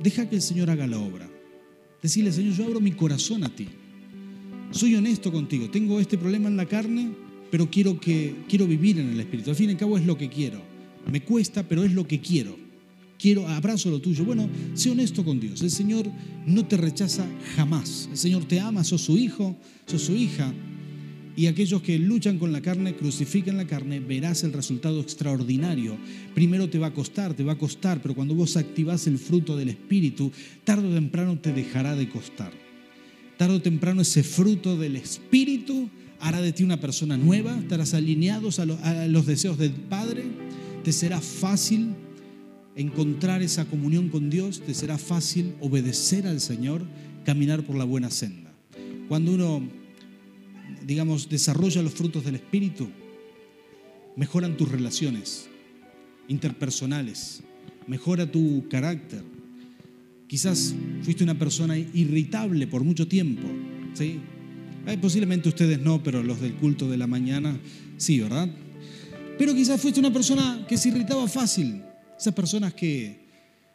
deja 0.00 0.28
que 0.30 0.36
el 0.36 0.42
Señor 0.42 0.70
haga 0.70 0.86
la 0.86 1.00
obra. 1.00 1.28
Decirle, 2.00 2.30
Señor, 2.30 2.54
yo 2.54 2.64
abro 2.64 2.80
mi 2.80 2.92
corazón 2.92 3.42
a 3.42 3.48
ti. 3.48 3.66
Soy 4.70 4.94
honesto 4.94 5.32
contigo. 5.32 5.68
Tengo 5.68 5.98
este 5.98 6.16
problema 6.16 6.48
en 6.48 6.58
la 6.58 6.66
carne, 6.66 7.10
pero 7.50 7.68
quiero, 7.68 7.98
que, 7.98 8.36
quiero 8.48 8.68
vivir 8.68 9.00
en 9.00 9.10
el 9.10 9.18
Espíritu. 9.18 9.50
Al 9.50 9.56
fin 9.56 9.70
y 9.70 9.72
al 9.72 9.78
cabo 9.78 9.98
es 9.98 10.06
lo 10.06 10.16
que 10.16 10.28
quiero. 10.28 10.62
Me 11.10 11.22
cuesta, 11.22 11.64
pero 11.64 11.82
es 11.82 11.92
lo 11.92 12.06
que 12.06 12.20
quiero 12.20 12.63
quiero, 13.24 13.48
abrazo 13.48 13.88
lo 13.88 14.02
tuyo. 14.02 14.22
Bueno, 14.22 14.50
sé 14.74 14.90
honesto 14.90 15.24
con 15.24 15.40
Dios. 15.40 15.62
El 15.62 15.70
Señor 15.70 16.06
no 16.44 16.66
te 16.66 16.76
rechaza 16.76 17.26
jamás. 17.56 18.06
El 18.10 18.18
Señor 18.18 18.44
te 18.44 18.60
ama, 18.60 18.84
sos 18.84 19.00
su 19.00 19.16
hijo, 19.16 19.56
sos 19.86 20.02
su 20.02 20.12
hija. 20.12 20.52
Y 21.34 21.46
aquellos 21.46 21.80
que 21.80 21.98
luchan 21.98 22.38
con 22.38 22.52
la 22.52 22.60
carne, 22.60 22.94
crucifican 22.94 23.56
la 23.56 23.66
carne, 23.66 23.98
verás 23.98 24.44
el 24.44 24.52
resultado 24.52 25.00
extraordinario. 25.00 25.96
Primero 26.34 26.68
te 26.68 26.78
va 26.78 26.88
a 26.88 26.92
costar, 26.92 27.32
te 27.32 27.42
va 27.42 27.52
a 27.52 27.58
costar, 27.58 28.02
pero 28.02 28.14
cuando 28.14 28.34
vos 28.34 28.58
activás 28.58 29.06
el 29.06 29.16
fruto 29.16 29.56
del 29.56 29.70
Espíritu, 29.70 30.30
tarde 30.62 30.86
o 30.86 30.92
temprano 30.92 31.38
te 31.38 31.54
dejará 31.54 31.96
de 31.96 32.10
costar. 32.10 32.52
tarde 33.38 33.54
o 33.54 33.62
temprano 33.62 34.02
ese 34.02 34.22
fruto 34.22 34.76
del 34.76 34.96
Espíritu 34.96 35.88
hará 36.20 36.42
de 36.42 36.52
ti 36.52 36.62
una 36.62 36.78
persona 36.78 37.16
nueva, 37.16 37.58
estarás 37.58 37.94
alineado 37.94 38.50
a, 38.82 39.06
los 39.08 39.24
deseos 39.24 39.56
del 39.56 39.72
Padre, 39.72 40.24
te 40.84 40.92
será 40.92 41.22
fácil 41.22 41.94
encontrar 42.76 43.42
esa 43.42 43.64
comunión 43.66 44.08
con 44.08 44.30
Dios, 44.30 44.60
te 44.60 44.74
será 44.74 44.98
fácil 44.98 45.54
obedecer 45.60 46.26
al 46.26 46.40
Señor, 46.40 46.82
caminar 47.24 47.62
por 47.64 47.76
la 47.76 47.84
buena 47.84 48.10
senda. 48.10 48.52
Cuando 49.08 49.32
uno, 49.32 49.62
digamos, 50.86 51.28
desarrolla 51.28 51.82
los 51.82 51.94
frutos 51.94 52.24
del 52.24 52.36
Espíritu, 52.36 52.88
mejoran 54.16 54.56
tus 54.56 54.70
relaciones 54.70 55.48
interpersonales, 56.28 57.42
mejora 57.86 58.30
tu 58.30 58.66
carácter. 58.68 59.22
Quizás 60.26 60.74
fuiste 61.02 61.22
una 61.22 61.38
persona 61.38 61.78
irritable 61.78 62.66
por 62.66 62.82
mucho 62.82 63.06
tiempo, 63.06 63.46
¿sí? 63.92 64.20
Eh, 64.86 64.98
posiblemente 65.00 65.48
ustedes 65.48 65.80
no, 65.80 66.02
pero 66.02 66.22
los 66.22 66.40
del 66.40 66.54
culto 66.54 66.90
de 66.90 66.96
la 66.96 67.06
mañana 67.06 67.58
sí, 67.96 68.20
¿verdad? 68.20 68.48
Pero 69.38 69.54
quizás 69.54 69.80
fuiste 69.80 70.00
una 70.00 70.12
persona 70.12 70.64
que 70.68 70.76
se 70.76 70.88
irritaba 70.90 71.26
fácil. 71.28 71.82
Esas 72.18 72.34
personas 72.34 72.74
que... 72.74 73.22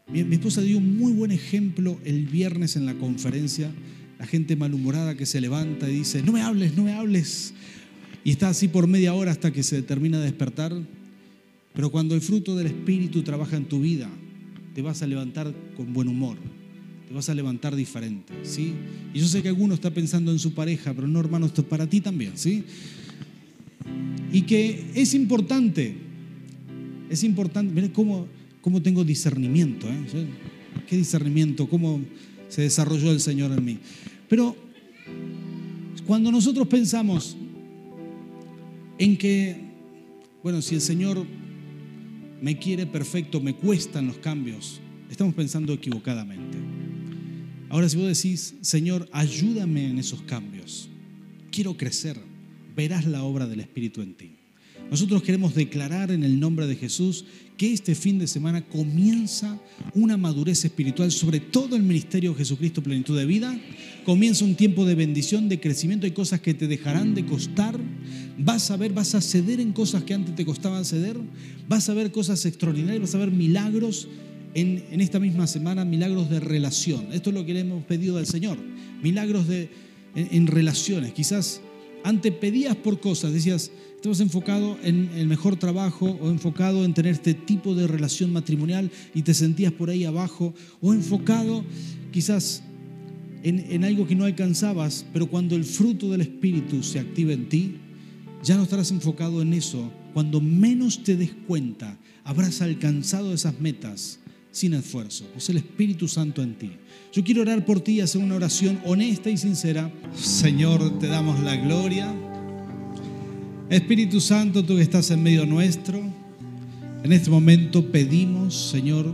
Mi, 0.07 0.21
esposa 0.21 0.61
dio 0.61 0.79
un 0.79 0.97
muy 0.97 1.11
buen 1.11 1.31
ejemplo 1.31 1.99
el 2.03 2.25
viernes 2.25 2.75
en 2.75 2.85
la 2.85 2.95
conferencia. 2.95 3.71
La 4.17 4.25
gente 4.25 4.55
malhumorada 4.55 5.15
que 5.15 5.25
se 5.25 5.39
levanta 5.39 5.87
y 5.89 5.97
dice, 5.97 6.23
no 6.23 6.31
me 6.31 6.41
hables, 6.41 6.75
no 6.75 6.83
me 6.83 6.93
hables. 6.93 7.53
Y 8.23 8.31
está 8.31 8.49
así 8.49 8.67
por 8.67 8.87
media 8.87 9.13
hora 9.13 9.31
hasta 9.31 9.51
que 9.51 9.61
se 9.61 9.81
termina 9.83 10.17
de 10.17 10.25
despertar. 10.25 10.73
Pero 11.73 11.91
cuando 11.91 12.15
el 12.15 12.21
fruto 12.21 12.55
del 12.55 12.67
Espíritu 12.67 13.21
trabaja 13.21 13.55
en 13.55 13.65
tu 13.65 13.81
vida, 13.81 14.09
te 14.73 14.81
vas 14.81 15.01
a 15.03 15.07
levantar 15.07 15.53
con 15.75 15.93
buen 15.93 16.07
humor 16.07 16.37
te 17.09 17.15
vas 17.15 17.27
a 17.27 17.33
levantar 17.33 17.75
diferente, 17.75 18.31
¿sí? 18.43 18.71
Y 19.15 19.19
yo 19.19 19.27
sé 19.27 19.41
que 19.41 19.47
alguno 19.47 19.73
está 19.73 19.89
pensando 19.89 20.31
en 20.31 20.37
su 20.37 20.53
pareja, 20.53 20.93
pero 20.93 21.07
no, 21.07 21.19
hermano, 21.19 21.47
esto 21.47 21.61
es 21.61 21.67
para 21.67 21.89
ti 21.89 22.01
también, 22.01 22.33
¿sí? 22.35 22.63
Y 24.31 24.43
que 24.43 24.91
es 24.93 25.15
importante, 25.15 25.95
es 27.09 27.23
importante, 27.23 27.73
miren 27.73 27.91
cómo, 27.91 28.27
cómo 28.61 28.81
tengo 28.81 29.03
discernimiento, 29.03 29.87
¿eh? 29.87 30.27
¿Qué 30.87 30.97
discernimiento? 30.97 31.67
¿Cómo 31.67 32.01
se 32.47 32.61
desarrolló 32.61 33.11
el 33.11 33.19
Señor 33.19 33.51
en 33.51 33.65
mí? 33.65 33.79
Pero 34.27 34.55
cuando 36.05 36.31
nosotros 36.31 36.67
pensamos 36.67 37.35
en 38.97 39.17
que, 39.17 39.55
bueno, 40.43 40.61
si 40.61 40.75
el 40.75 40.81
Señor 40.81 41.25
me 42.41 42.57
quiere 42.57 42.85
perfecto, 42.85 43.41
me 43.41 43.55
cuestan 43.55 44.07
los 44.07 44.17
cambios, 44.17 44.79
estamos 45.09 45.33
pensando 45.33 45.73
equivocadamente. 45.73 46.57
Ahora 47.69 47.87
si 47.87 47.97
vos 47.97 48.07
decís, 48.07 48.55
Señor, 48.61 49.07
ayúdame 49.11 49.89
en 49.89 49.99
esos 49.99 50.21
cambios, 50.23 50.89
quiero 51.51 51.77
crecer, 51.77 52.17
verás 52.75 53.05
la 53.05 53.23
obra 53.23 53.47
del 53.47 53.59
Espíritu 53.59 54.01
en 54.01 54.13
ti. 54.15 54.38
Nosotros 54.89 55.21
queremos 55.21 55.53
declarar 55.53 56.11
en 56.11 56.23
el 56.23 56.39
nombre 56.39 56.65
de 56.65 56.75
Jesús 56.75 57.25
que 57.57 57.73
este 57.73 57.93
fin 57.93 58.17
de 58.17 58.27
semana 58.27 58.65
comienza 58.65 59.59
una 59.93 60.17
madurez 60.17 60.63
espiritual 60.65 61.11
sobre 61.11 61.39
todo 61.39 61.75
el 61.75 61.83
ministerio 61.83 62.31
de 62.31 62.37
Jesucristo 62.37 62.81
Plenitud 62.81 63.17
de 63.17 63.25
Vida. 63.25 63.59
Comienza 64.05 64.45
un 64.45 64.55
tiempo 64.55 64.85
de 64.85 64.95
bendición, 64.95 65.49
de 65.49 65.59
crecimiento. 65.59 66.05
Hay 66.05 66.13
cosas 66.13 66.39
que 66.39 66.53
te 66.53 66.67
dejarán 66.67 67.13
de 67.13 67.25
costar. 67.25 67.77
Vas 68.37 68.71
a 68.71 68.77
ver, 68.77 68.93
vas 68.93 69.13
a 69.13 69.21
ceder 69.21 69.59
en 69.59 69.73
cosas 69.73 70.03
que 70.03 70.13
antes 70.13 70.35
te 70.35 70.45
costaban 70.45 70.85
ceder. 70.85 71.17
Vas 71.67 71.89
a 71.89 71.93
ver 71.93 72.11
cosas 72.11 72.45
extraordinarias, 72.45 73.01
vas 73.01 73.15
a 73.15 73.19
ver 73.19 73.31
milagros 73.31 74.07
en, 74.53 75.01
esta 75.01 75.19
misma 75.19 75.47
semana 75.47 75.85
milagros 75.85 76.29
de 76.29 76.39
relación. 76.39 77.07
Esto 77.11 77.29
es 77.29 77.35
lo 77.35 77.45
que 77.45 77.53
le 77.53 77.61
hemos 77.61 77.83
pedido 77.85 78.17
al 78.17 78.25
Señor. 78.25 78.57
Milagros 79.03 79.47
de, 79.47 79.69
en, 80.15 80.47
relaciones. 80.47 81.13
Quizás 81.13 81.61
antes 82.03 82.33
pedías 82.33 82.75
por 82.75 82.99
cosas, 82.99 83.33
decías, 83.33 83.71
estabas 83.95 84.19
enfocado 84.19 84.77
en 84.83 85.09
el 85.15 85.27
mejor 85.27 85.57
trabajo 85.57 86.17
o 86.21 86.29
enfocado 86.29 86.85
en 86.85 86.93
tener 86.93 87.13
este 87.13 87.33
tipo 87.33 87.75
de 87.75 87.87
relación 87.87 88.31
matrimonial 88.31 88.91
y 89.13 89.23
te 89.23 89.33
sentías 89.33 89.73
por 89.73 89.89
ahí 89.89 90.05
abajo 90.05 90.53
o 90.81 90.93
enfocado 90.93 91.65
quizás 92.11 92.63
en, 93.43 93.59
en 93.71 93.83
algo 93.83 94.07
que 94.07 94.15
no 94.15 94.25
alcanzabas, 94.25 95.05
pero 95.13 95.27
cuando 95.27 95.55
el 95.55 95.65
fruto 95.65 96.09
del 96.11 96.21
Espíritu 96.21 96.83
se 96.83 96.99
activa 96.99 97.33
en 97.33 97.49
ti, 97.49 97.75
ya 98.43 98.55
no 98.55 98.63
estarás 98.63 98.91
enfocado 98.91 99.41
en 99.41 99.53
eso. 99.53 99.91
Cuando 100.13 100.41
menos 100.41 101.03
te 101.03 101.15
des 101.15 101.31
cuenta, 101.47 101.97
habrás 102.23 102.61
alcanzado 102.61 103.33
esas 103.33 103.59
metas 103.59 104.19
sin 104.51 104.73
esfuerzo. 104.73 105.25
Es 105.35 105.49
el 105.49 105.57
Espíritu 105.57 106.07
Santo 106.07 106.41
en 106.41 106.55
ti. 106.55 106.71
Yo 107.13 107.23
quiero 107.23 107.41
orar 107.41 107.65
por 107.65 107.81
ti 107.81 107.93
y 107.93 108.01
hacer 108.01 108.21
una 108.21 108.35
oración 108.35 108.79
honesta 108.85 109.29
y 109.29 109.37
sincera. 109.37 109.91
Señor, 110.15 110.99
te 110.99 111.07
damos 111.07 111.39
la 111.41 111.55
gloria. 111.55 112.13
Espíritu 113.69 114.19
Santo, 114.19 114.63
tú 114.65 114.75
que 114.75 114.81
estás 114.81 115.11
en 115.11 115.21
medio 115.21 115.45
nuestro, 115.45 116.01
en 117.03 117.13
este 117.13 117.29
momento 117.29 117.91
pedimos, 117.91 118.69
Señor, 118.71 119.13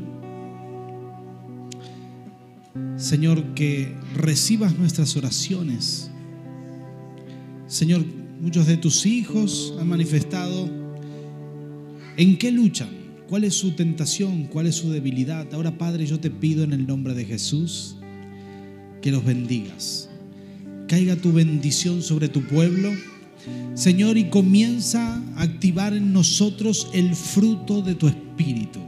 Señor, 2.98 3.54
que 3.54 3.94
recibas 4.16 4.78
nuestras 4.78 5.16
oraciones. 5.18 6.10
Señor, 7.68 8.06
muchos 8.40 8.68
de 8.68 8.78
tus 8.78 9.06
hijos 9.06 9.74
han 9.80 9.90
manifestado 9.90 10.70
en 12.18 12.38
qué 12.38 12.52
luchan 12.52 13.05
cuál 13.28 13.44
es 13.44 13.54
su 13.56 13.72
tentación, 13.72 14.46
cuál 14.46 14.68
es 14.68 14.76
su 14.76 14.92
debilidad. 14.92 15.48
Ahora, 15.54 15.78
Padre, 15.78 16.06
yo 16.06 16.20
te 16.20 16.30
pido 16.30 16.64
en 16.64 16.74
el 16.74 16.86
nombre 16.86 17.14
de 17.14 17.26
Jesús 17.26 17.96
que 19.02 19.12
los 19.12 19.24
bendigas. 19.24 20.10
Caiga 20.88 21.16
tu 21.16 21.34
bendición 21.34 22.02
sobre 22.02 22.30
tu 22.30 22.42
pueblo. 22.44 22.92
Señor, 23.74 24.18
y 24.18 24.30
comienza 24.30 25.22
a 25.36 25.44
activar 25.44 25.94
en 25.94 26.14
nosotros 26.14 26.88
el 26.94 27.16
fruto 27.16 27.82
de 27.82 27.96
tu 27.96 28.08
espíritu. 28.08 28.80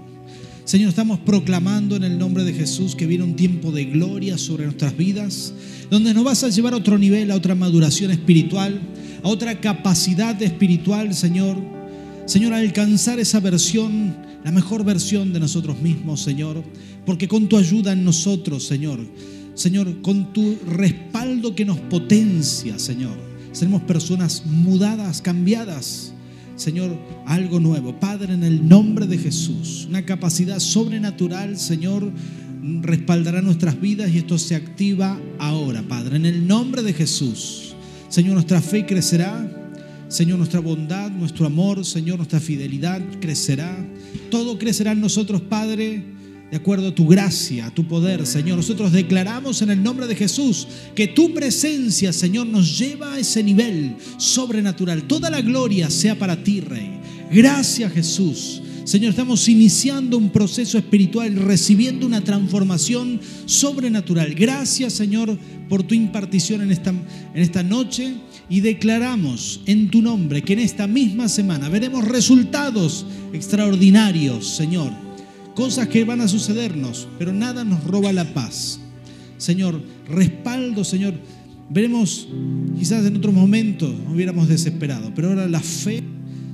Señor, 0.65 0.89
estamos 0.89 1.19
proclamando 1.19 1.95
en 1.95 2.03
el 2.03 2.17
nombre 2.17 2.43
de 2.43 2.53
Jesús 2.53 2.95
que 2.95 3.05
viene 3.07 3.23
un 3.23 3.35
tiempo 3.35 3.71
de 3.71 3.85
gloria 3.85 4.37
sobre 4.37 4.65
nuestras 4.65 4.97
vidas, 4.97 5.53
donde 5.89 6.13
nos 6.13 6.23
vas 6.25 6.43
a 6.43 6.49
llevar 6.49 6.73
a 6.73 6.77
otro 6.77 6.97
nivel, 6.97 7.31
a 7.31 7.35
otra 7.35 7.55
maduración 7.55 8.11
espiritual, 8.11 8.81
a 9.23 9.29
otra 9.29 9.61
capacidad 9.61 10.41
espiritual, 10.41 11.13
Señor. 11.13 11.57
Señor, 12.25 12.53
alcanzar 12.53 13.19
esa 13.19 13.39
versión 13.39 14.26
la 14.43 14.51
mejor 14.51 14.83
versión 14.83 15.33
de 15.33 15.39
nosotros 15.39 15.81
mismos, 15.81 16.21
Señor, 16.21 16.63
porque 17.05 17.27
con 17.27 17.47
tu 17.47 17.57
ayuda 17.57 17.93
en 17.93 18.03
nosotros, 18.03 18.65
Señor, 18.65 18.99
Señor, 19.55 20.01
con 20.01 20.33
tu 20.33 20.55
respaldo 20.67 21.55
que 21.55 21.65
nos 21.65 21.79
potencia, 21.79 22.77
Señor, 22.77 23.17
seremos 23.51 23.81
personas 23.83 24.43
mudadas, 24.45 25.21
cambiadas, 25.21 26.13
Señor, 26.55 26.97
algo 27.25 27.59
nuevo. 27.59 27.99
Padre, 27.99 28.33
en 28.33 28.43
el 28.43 28.67
nombre 28.67 29.07
de 29.07 29.17
Jesús, 29.17 29.85
una 29.89 30.05
capacidad 30.05 30.59
sobrenatural, 30.59 31.57
Señor, 31.57 32.11
respaldará 32.81 33.41
nuestras 33.41 33.79
vidas 33.79 34.11
y 34.11 34.17
esto 34.17 34.37
se 34.37 34.55
activa 34.55 35.19
ahora, 35.39 35.83
Padre, 35.83 36.17
en 36.17 36.25
el 36.25 36.47
nombre 36.47 36.83
de 36.83 36.93
Jesús. 36.93 37.75
Señor, 38.09 38.33
nuestra 38.33 38.61
fe 38.61 38.85
crecerá, 38.85 39.56
Señor, 40.09 40.37
nuestra 40.37 40.61
bondad, 40.61 41.11
nuestro 41.11 41.45
amor, 41.45 41.83
Señor, 41.85 42.17
nuestra 42.17 42.39
fidelidad 42.39 43.01
crecerá. 43.19 43.77
Todo 44.31 44.57
crecerá 44.57 44.93
en 44.93 45.01
nosotros, 45.01 45.41
Padre, 45.41 46.01
de 46.49 46.55
acuerdo 46.55 46.87
a 46.87 46.95
tu 46.95 47.07
gracia, 47.07 47.65
a 47.65 47.71
tu 47.73 47.85
poder, 47.87 48.25
Señor. 48.25 48.55
Nosotros 48.55 48.93
declaramos 48.93 49.61
en 49.61 49.69
el 49.69 49.83
nombre 49.83 50.07
de 50.07 50.15
Jesús 50.15 50.65
que 50.95 51.07
tu 51.07 51.33
presencia, 51.33 52.13
Señor, 52.13 52.47
nos 52.47 52.79
lleva 52.79 53.15
a 53.15 53.19
ese 53.19 53.43
nivel 53.43 53.97
sobrenatural. 54.17 55.03
Toda 55.03 55.29
la 55.29 55.41
gloria 55.41 55.89
sea 55.89 56.17
para 56.17 56.41
ti, 56.41 56.61
Rey. 56.61 57.01
Gracias, 57.29 57.91
Jesús. 57.91 58.61
Señor, 58.85 59.09
estamos 59.09 59.49
iniciando 59.49 60.17
un 60.17 60.29
proceso 60.29 60.77
espiritual, 60.77 61.35
recibiendo 61.35 62.05
una 62.05 62.23
transformación 62.23 63.19
sobrenatural. 63.45 64.33
Gracias, 64.33 64.93
Señor, 64.93 65.37
por 65.67 65.83
tu 65.83 65.93
impartición 65.93 66.61
en 66.61 66.71
esta, 66.71 66.91
en 66.91 67.41
esta 67.41 67.63
noche 67.63 68.13
y 68.49 68.61
declaramos 68.61 69.61
en 69.65 69.89
tu 69.89 70.01
nombre 70.01 70.41
que 70.41 70.53
en 70.53 70.59
esta 70.59 70.87
misma 70.87 71.27
semana 71.27 71.69
veremos 71.69 72.05
resultados 72.05 73.05
extraordinarios, 73.33 74.47
Señor. 74.47 74.91
Cosas 75.55 75.87
que 75.87 76.05
van 76.05 76.21
a 76.21 76.27
sucedernos, 76.27 77.07
pero 77.17 77.33
nada 77.33 77.63
nos 77.63 77.83
roba 77.83 78.13
la 78.13 78.33
paz. 78.33 78.79
Señor, 79.37 79.81
respaldo, 80.07 80.83
Señor. 80.83 81.15
Veremos, 81.69 82.29
quizás 82.77 83.05
en 83.05 83.17
otro 83.17 83.31
momento 83.31 83.93
hubiéramos 84.13 84.47
desesperado, 84.47 85.11
pero 85.13 85.29
ahora 85.29 85.47
la 85.47 85.59
fe 85.59 86.03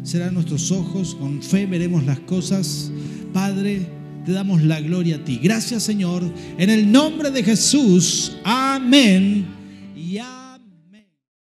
será 0.03 0.31
nuestros 0.31 0.71
ojos, 0.71 1.15
con 1.15 1.41
fe 1.43 1.65
veremos 1.65 2.03
las 2.05 2.19
cosas. 2.19 2.91
Padre, 3.31 3.87
te 4.25 4.31
damos 4.31 4.63
la 4.63 4.79
gloria 4.81 5.17
a 5.17 5.23
ti. 5.23 5.39
Gracias, 5.41 5.83
Señor. 5.83 6.23
En 6.57 6.69
el 6.69 6.91
nombre 6.91 7.29
de 7.29 7.43
Jesús. 7.43 8.37
Amén. 8.43 9.62